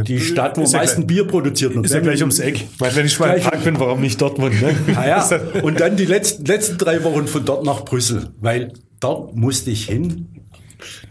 die 0.01 0.19
Stadt, 0.19 0.57
wo 0.57 0.63
am 0.63 0.71
meisten 0.71 1.05
Bier 1.05 1.27
produziert 1.27 1.75
wird. 1.75 1.85
Ist 1.85 1.93
ja 1.93 1.99
gleich 1.99 2.21
ums 2.21 2.39
Eck. 2.39 2.65
Weil 2.79 2.95
wenn 2.95 3.05
ich 3.05 3.19
mal 3.19 3.37
in 3.37 3.43
Prag 3.43 3.59
bin, 3.59 3.79
warum 3.79 4.01
nicht 4.01 4.19
Dortmund? 4.19 4.59
Ne? 4.61 4.75
Ah 4.95 5.07
ja. 5.07 5.29
Und 5.61 5.79
dann 5.79 5.97
die 5.97 6.05
letzten, 6.05 6.45
letzten 6.45 6.77
drei 6.77 7.03
Wochen 7.03 7.27
von 7.27 7.45
dort 7.45 7.63
nach 7.63 7.85
Brüssel, 7.85 8.29
weil 8.39 8.73
dort 9.03 9.35
musste 9.35 9.71
ich 9.71 9.85
hin. 9.85 10.27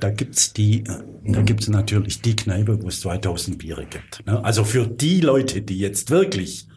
Da 0.00 0.10
gibt's 0.10 0.52
die, 0.52 0.84
da 1.24 1.40
gibt's 1.42 1.68
natürlich 1.68 2.20
die 2.20 2.36
Kneipe, 2.36 2.82
wo 2.82 2.88
es 2.88 3.00
2000 3.00 3.58
Biere 3.58 3.86
gibt. 3.86 4.26
Ne? 4.26 4.44
Also 4.44 4.64
für 4.64 4.86
die 4.86 5.20
Leute, 5.20 5.62
die 5.62 5.78
jetzt 5.78 6.10
wirklich 6.10 6.68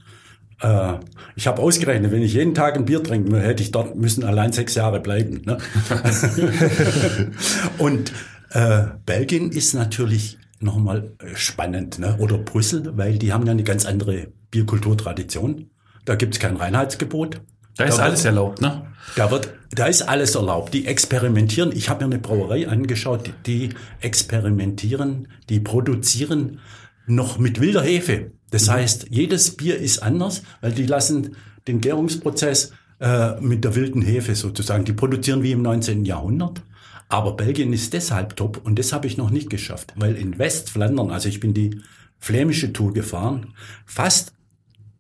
äh, 0.62 0.94
ich 1.36 1.48
habe 1.48 1.62
ausgerechnet, 1.62 2.12
wenn 2.12 2.22
ich 2.22 2.34
jeden 2.34 2.54
Tag 2.54 2.76
ein 2.76 2.86
Bier 2.86 3.04
trinken 3.04 3.36
hätte 3.36 3.64
ich 3.64 3.72
dort 3.72 3.96
müssen 3.96 4.24
allein 4.24 4.54
sechs 4.54 4.76
Jahre 4.76 5.00
bleiben. 5.00 5.42
Ne? 5.46 5.58
Und 7.78 8.14
äh, 8.52 8.86
Belgien 9.06 9.52
ist 9.52 9.74
natürlich 9.74 10.38
nochmal 10.60 11.12
spannend, 11.34 12.00
ne? 12.00 12.16
oder 12.20 12.38
Brüssel, 12.38 12.98
weil 12.98 13.18
die 13.18 13.34
haben 13.34 13.46
ja 13.46 13.52
eine 13.52 13.64
ganz 13.64 13.86
andere 13.86 14.30
Bierkulturtradition. 14.52 15.70
Da 16.06 16.16
gibt's 16.16 16.40
kein 16.40 16.56
Reinheitsgebot. 16.56 17.42
Da 17.78 17.86
ist 17.86 17.98
da 17.98 18.04
alles 18.04 18.20
wird, 18.24 18.28
erlaubt, 18.28 18.62
ne? 18.62 18.86
Da 19.16 19.32
wird, 19.32 19.54
da 19.72 19.86
ist 19.88 20.02
alles 20.02 20.36
erlaubt. 20.36 20.74
Die 20.74 20.86
experimentieren. 20.86 21.72
Ich 21.74 21.90
habe 21.90 22.06
mir 22.06 22.14
eine 22.14 22.22
Brauerei 22.22 22.68
angeschaut, 22.68 23.28
die, 23.46 23.70
die 23.70 23.76
experimentieren, 24.02 25.28
die 25.50 25.60
produzieren 25.60 26.60
noch 27.08 27.38
mit 27.38 27.60
wilder 27.60 27.84
Hefe. 27.84 28.32
Das 28.52 28.68
mhm. 28.68 28.72
heißt, 28.72 29.08
jedes 29.10 29.58
Bier 29.58 29.78
ist 29.78 30.00
anders, 30.00 30.44
weil 30.62 30.72
die 30.72 30.86
lassen 30.86 31.36
den 31.68 31.82
Gärungsprozess 31.82 32.72
äh, 33.00 33.40
mit 33.42 33.64
der 33.64 33.76
wilden 33.76 34.02
Hefe 34.02 34.36
sozusagen. 34.36 34.86
Die 34.86 34.94
produzieren 34.94 35.44
wie 35.44 35.52
im 35.52 35.62
19. 35.62 36.06
Jahrhundert. 36.06 36.62
Aber 37.08 37.36
Belgien 37.36 37.72
ist 37.74 37.94
deshalb 37.94 38.36
top 38.36 38.62
und 38.64 38.80
das 38.80 38.92
habe 38.92 39.06
ich 39.06 39.18
noch 39.18 39.30
nicht 39.30 39.50
geschafft, 39.50 39.94
weil 39.96 40.16
in 40.16 40.40
Westflandern, 40.40 41.12
also 41.12 41.30
ich 41.30 41.40
bin 41.40 41.54
die 41.54 41.82
flämische 42.18 42.74
Tour 42.74 42.94
gefahren, 42.94 43.54
fast 43.86 44.34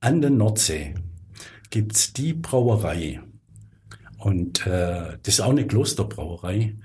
an 0.01 0.21
der 0.21 0.29
Nordsee 0.29 0.93
gibt's 1.69 2.13
die 2.13 2.33
Brauerei. 2.33 3.21
Und 4.17 4.65
äh, 4.65 5.17
das 5.21 5.35
ist 5.35 5.41
auch 5.41 5.51
eine 5.51 5.67
Klosterbrauerei, 5.67 6.75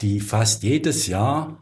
die 0.00 0.20
fast 0.20 0.62
jedes 0.62 1.06
Jahr 1.06 1.58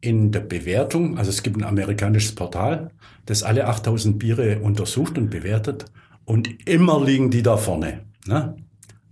in 0.00 0.30
der 0.30 0.40
Bewertung, 0.40 1.18
also 1.18 1.30
es 1.30 1.42
gibt 1.42 1.56
ein 1.56 1.64
amerikanisches 1.64 2.34
Portal, 2.34 2.90
das 3.26 3.42
alle 3.42 3.66
8000 3.66 4.18
Biere 4.18 4.60
untersucht 4.60 5.18
und 5.18 5.30
bewertet 5.30 5.86
und 6.24 6.68
immer 6.68 7.04
liegen 7.04 7.30
die 7.30 7.42
da 7.42 7.56
vorne. 7.56 8.04
Ne? 8.26 8.56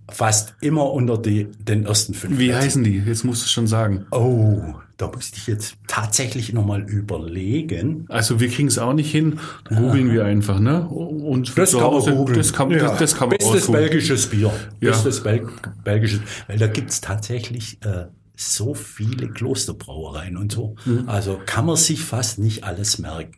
Fast 0.09 0.55
immer 0.61 0.93
unter 0.93 1.19
die, 1.19 1.49
den 1.59 1.85
ersten 1.85 2.15
fünf. 2.15 2.39
Wie 2.39 2.55
heißen 2.55 2.85
die? 2.85 2.99
Jetzt 2.99 3.25
musst 3.25 3.45
du 3.45 3.49
schon 3.49 3.67
sagen. 3.67 4.07
Oh, 4.13 4.75
da 4.99 5.09
musste 5.09 5.37
ich 5.37 5.47
jetzt 5.47 5.77
tatsächlich 5.89 6.53
nochmal 6.53 6.83
überlegen. 6.89 8.07
Also 8.09 8.41
wir 8.41 8.49
kriegen 8.49 8.69
es 8.69 8.79
auch 8.79 8.95
nicht 8.95 9.11
hin. 9.11 9.41
Googeln 9.69 10.13
wir 10.13 10.25
einfach, 10.25 10.61
ne? 10.61 10.87
Und 10.87 11.59
das 11.59 11.73
kann 11.73 11.93
man 11.93 12.03
googeln. 12.03 12.39
Das 12.39 12.53
kann, 12.53 12.71
ja. 12.71 12.79
das, 12.79 12.99
das 12.99 13.17
kann 13.17 13.29
man 13.29 13.39
Bestes 13.39 13.71
belgisches 13.71 14.27
Bier. 14.29 14.53
Ja. 14.81 14.93
Bestes 14.93 15.23
Bel 15.23 15.49
belgisches. 15.85 16.21
Weil 16.47 16.59
da 16.59 16.69
gibt's 16.69 17.01
tatsächlich 17.01 17.79
äh, 17.85 18.07
so 18.37 18.75
viele 18.75 19.29
Klosterbrauereien 19.29 20.37
und 20.37 20.53
so. 20.53 20.77
Mhm. 20.85 21.09
Also 21.09 21.41
kann 21.45 21.67
man 21.67 21.77
sich 21.77 22.01
fast 22.03 22.39
nicht 22.39 22.65
alles 22.65 22.99
merken. 22.99 23.37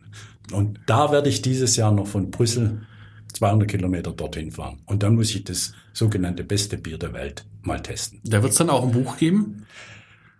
Und 0.51 0.79
da 0.85 1.11
werde 1.11 1.29
ich 1.29 1.41
dieses 1.41 1.75
Jahr 1.75 1.91
noch 1.91 2.07
von 2.07 2.31
Brüssel 2.31 2.81
200 3.33 3.69
Kilometer 3.69 4.11
dorthin 4.11 4.51
fahren. 4.51 4.81
Und 4.85 5.03
dann 5.03 5.15
muss 5.15 5.33
ich 5.35 5.43
das 5.43 5.73
sogenannte 5.93 6.43
beste 6.43 6.77
Bier 6.77 6.97
der 6.97 7.13
Welt 7.13 7.45
mal 7.61 7.81
testen. 7.81 8.19
Da 8.23 8.41
wird 8.41 8.51
es 8.51 8.57
dann 8.57 8.69
auch 8.69 8.83
ein 8.83 8.91
Buch 8.91 9.17
geben? 9.17 9.65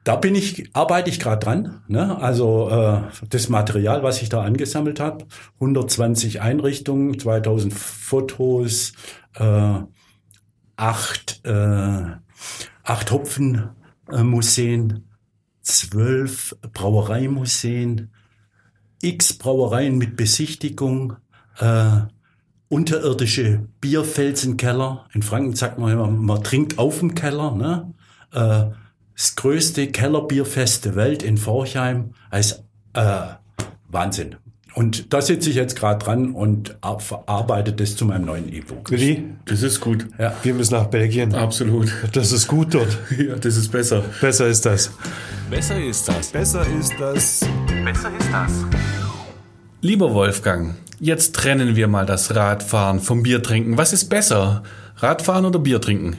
Da 0.04 0.15
bin 0.15 0.34
ich, 0.34 0.69
arbeite 0.73 1.10
ich 1.10 1.19
gerade 1.19 1.45
dran. 1.45 1.82
Ne? 1.88 2.17
Also 2.19 2.69
äh, 2.69 3.02
das 3.30 3.49
Material, 3.49 4.02
was 4.02 4.21
ich 4.21 4.30
da 4.30 4.41
angesammelt 4.41 4.99
habe, 4.99 5.25
120 5.56 6.41
Einrichtungen, 6.41 7.19
2000 7.19 7.73
Fotos, 7.73 8.93
äh, 9.36 9.80
acht, 10.78 11.41
äh, 11.43 12.06
acht 12.84 13.12
Hopfen, 13.12 13.69
äh, 14.12 14.23
Museen, 14.23 15.10
zwölf 15.62 16.56
Brauereimuseen, 16.73 18.12
x 19.02 19.34
Brauereien 19.34 19.97
mit 19.97 20.15
Besichtigung, 20.15 21.17
äh, 21.60 22.02
unterirdische 22.69 23.62
Bierfelsenkeller. 23.82 25.05
In 25.13 25.21
Franken 25.23 25.55
sagt 25.55 25.77
man 25.79 25.91
immer, 25.91 26.08
man 26.08 26.43
trinkt 26.43 26.77
auf 26.79 26.99
dem 26.99 27.15
Keller. 27.15 27.51
Ne? 27.55 27.93
Äh, 28.34 28.73
das 29.15 29.36
größte 29.36 29.88
Kellerbierfest 29.88 30.86
der 30.86 30.95
Welt 30.95 31.23
in 31.23 31.38
Forchheim. 31.38 32.13
Also, 32.29 32.55
äh, 32.93 33.21
Wahnsinn. 33.89 34.36
Und 34.75 35.12
da 35.13 35.21
sitze 35.21 35.49
ich 35.49 35.55
jetzt 35.55 35.76
gerade 35.76 36.03
dran 36.05 36.32
und 36.32 36.78
ar- 36.82 36.99
verarbeite 36.99 37.74
das 37.74 37.95
zu 37.95 38.05
meinem 38.05 38.26
neuen 38.26 38.53
E-Book. 38.53 38.91
Willi, 38.91 39.26
Das 39.45 39.63
ist 39.63 39.82
gut. 39.82 40.05
Ja. 40.20 40.34
wir 40.43 40.53
müssen 40.53 40.76
nach 40.76 40.86
Belgien. 40.86 41.34
Absolut. 41.34 41.91
Das 42.13 42.32
ist 42.32 42.47
gut 42.47 42.76
dort. 42.76 42.95
Ja, 43.17 43.36
das 43.36 43.57
ist 43.57 43.72
besser. 43.72 44.03
Besser 44.22 44.47
ist 44.47 44.65
das. 44.65 44.91
Besser 45.49 45.84
ist 45.84 46.07
das. 46.07 46.28
Besser 46.32 46.65
ist 46.67 46.93
das. 46.99 47.41
Besser 47.84 48.11
ist 48.20 48.32
das. 48.32 48.51
Lieber 49.82 50.13
Wolfgang, 50.13 50.76
jetzt 51.00 51.36
trennen 51.36 51.76
wir 51.76 51.88
mal 51.88 52.06
das 52.06 52.36
Radfahren 52.36 53.00
vom 53.00 53.24
Biertrinken. 53.24 53.78
Was 53.78 53.93
ist 53.93 54.06
besser? 54.10 54.64
Radfahren 54.97 55.45
oder 55.45 55.60
Bier 55.60 55.82
trinken? 55.82 56.18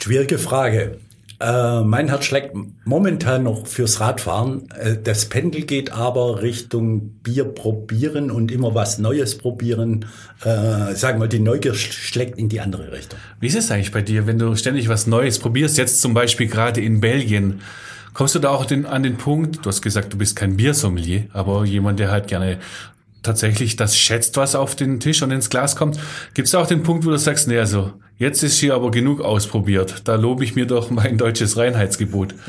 Schwierige 0.00 0.38
Frage. 0.38 0.98
Äh, 1.42 1.80
mein 1.84 2.08
Herz 2.08 2.26
schlägt 2.26 2.54
momentan 2.84 3.44
noch 3.44 3.66
fürs 3.66 4.00
Radfahren. 4.00 4.68
Äh, 4.72 4.98
das 5.02 5.26
Pendel 5.26 5.62
geht 5.62 5.90
aber 5.90 6.42
Richtung 6.42 7.12
Bier 7.22 7.44
probieren 7.44 8.30
und 8.30 8.52
immer 8.52 8.74
was 8.74 8.98
Neues 8.98 9.38
probieren. 9.38 10.04
Äh, 10.44 10.94
sagen 10.94 11.18
wir, 11.18 11.28
die 11.28 11.38
Neugier 11.40 11.72
sch- 11.72 11.92
schlägt 11.92 12.38
in 12.38 12.50
die 12.50 12.60
andere 12.60 12.92
Richtung. 12.92 13.18
Wie 13.40 13.46
ist 13.46 13.56
es 13.56 13.70
eigentlich 13.70 13.92
bei 13.92 14.02
dir, 14.02 14.26
wenn 14.26 14.38
du 14.38 14.54
ständig 14.54 14.90
was 14.90 15.06
Neues 15.06 15.38
probierst? 15.38 15.78
Jetzt 15.78 16.02
zum 16.02 16.12
Beispiel 16.12 16.46
gerade 16.46 16.82
in 16.82 17.00
Belgien. 17.00 17.60
Kommst 18.14 18.34
du 18.34 18.38
da 18.38 18.50
auch 18.50 18.64
den, 18.64 18.86
an 18.86 19.02
den 19.02 19.16
Punkt, 19.16 19.64
du 19.64 19.68
hast 19.68 19.82
gesagt, 19.82 20.12
du 20.12 20.18
bist 20.18 20.36
kein 20.36 20.56
Biersommelier, 20.56 21.26
aber 21.32 21.64
jemand, 21.64 21.98
der 22.00 22.10
halt 22.10 22.26
gerne 22.28 22.58
tatsächlich 23.22 23.76
das 23.76 23.96
schätzt, 23.98 24.36
was 24.36 24.54
auf 24.54 24.74
den 24.74 25.00
Tisch 25.00 25.22
und 25.22 25.30
ins 25.30 25.50
Glas 25.50 25.76
kommt. 25.76 25.98
Gibt 26.34 26.46
es 26.46 26.52
da 26.52 26.60
auch 26.60 26.66
den 26.66 26.82
Punkt, 26.82 27.04
wo 27.04 27.10
du 27.10 27.18
sagst, 27.18 27.48
nee, 27.48 27.58
also 27.58 27.92
jetzt 28.16 28.42
ist 28.42 28.58
hier 28.58 28.74
aber 28.74 28.90
genug 28.90 29.20
ausprobiert. 29.20 30.02
Da 30.04 30.14
lobe 30.14 30.44
ich 30.44 30.54
mir 30.54 30.66
doch 30.66 30.90
mein 30.90 31.18
deutsches 31.18 31.56
Reinheitsgebot. 31.56 32.34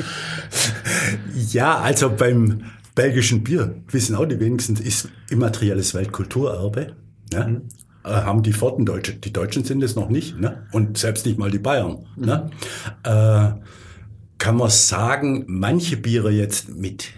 Ja, 1.51 1.79
also 1.79 2.09
beim 2.09 2.63
belgischen 2.95 3.43
Bier, 3.43 3.75
wissen 3.89 4.15
auch 4.15 4.25
die 4.25 4.39
wenigsten, 4.39 4.77
ist 4.77 5.09
immaterielles 5.29 5.93
Weltkulturerbe. 5.93 6.95
Ne? 7.33 7.61
Äh, 8.03 8.09
haben 8.09 8.43
die 8.43 8.53
Pforten 8.53 8.85
Deutsche. 8.85 9.13
Die 9.13 9.33
Deutschen 9.33 9.63
sind 9.63 9.83
es 9.83 9.95
noch 9.95 10.09
nicht. 10.09 10.39
Ne? 10.39 10.67
Und 10.71 10.97
selbst 10.97 11.25
nicht 11.25 11.37
mal 11.37 11.51
die 11.51 11.59
Bayern. 11.59 12.05
Ne? 12.15 12.49
Äh, 13.03 13.59
kann 14.41 14.57
man 14.57 14.71
sagen, 14.71 15.43
manche 15.45 15.97
Biere 15.97 16.31
jetzt 16.31 16.75
mit, 16.75 17.11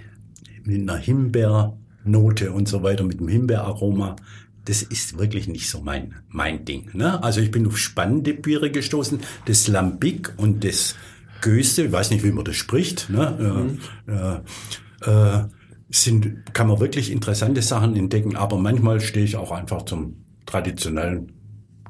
mit 0.65 0.81
einer 0.81 0.97
Himbeernote 0.97 2.51
und 2.51 2.67
so 2.67 2.83
weiter, 2.83 3.05
mit 3.05 3.19
einem 3.19 3.29
Himbeeraroma, 3.29 4.17
das 4.65 4.83
ist 4.83 5.17
wirklich 5.17 5.47
nicht 5.47 5.69
so 5.69 5.79
mein, 5.79 6.15
mein 6.27 6.65
Ding. 6.65 6.89
Ne? 6.91 7.23
Also 7.23 7.39
ich 7.39 7.49
bin 7.49 7.65
auf 7.65 7.77
spannende 7.77 8.33
Biere 8.33 8.71
gestoßen. 8.71 9.21
Das 9.45 9.69
Lambic 9.69 10.33
und 10.35 10.65
das 10.65 10.95
Göste, 11.39 11.83
ich 11.83 11.93
weiß 11.93 12.11
nicht, 12.11 12.25
wie 12.25 12.33
man 12.33 12.43
das 12.43 12.57
spricht, 12.57 13.09
ne? 13.09 13.77
äh, 14.05 15.09
äh, 15.09 15.39
äh, 15.39 15.45
sind, 15.89 16.53
kann 16.53 16.67
man 16.67 16.81
wirklich 16.81 17.09
interessante 17.09 17.61
Sachen 17.61 17.95
entdecken, 17.95 18.35
aber 18.35 18.57
manchmal 18.57 18.99
stehe 18.99 19.25
ich 19.25 19.37
auch 19.37 19.51
einfach 19.51 19.83
zum 19.83 20.25
traditionellen, 20.45 21.31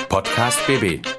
Podcast 0.07 0.65
BB. 0.65 1.18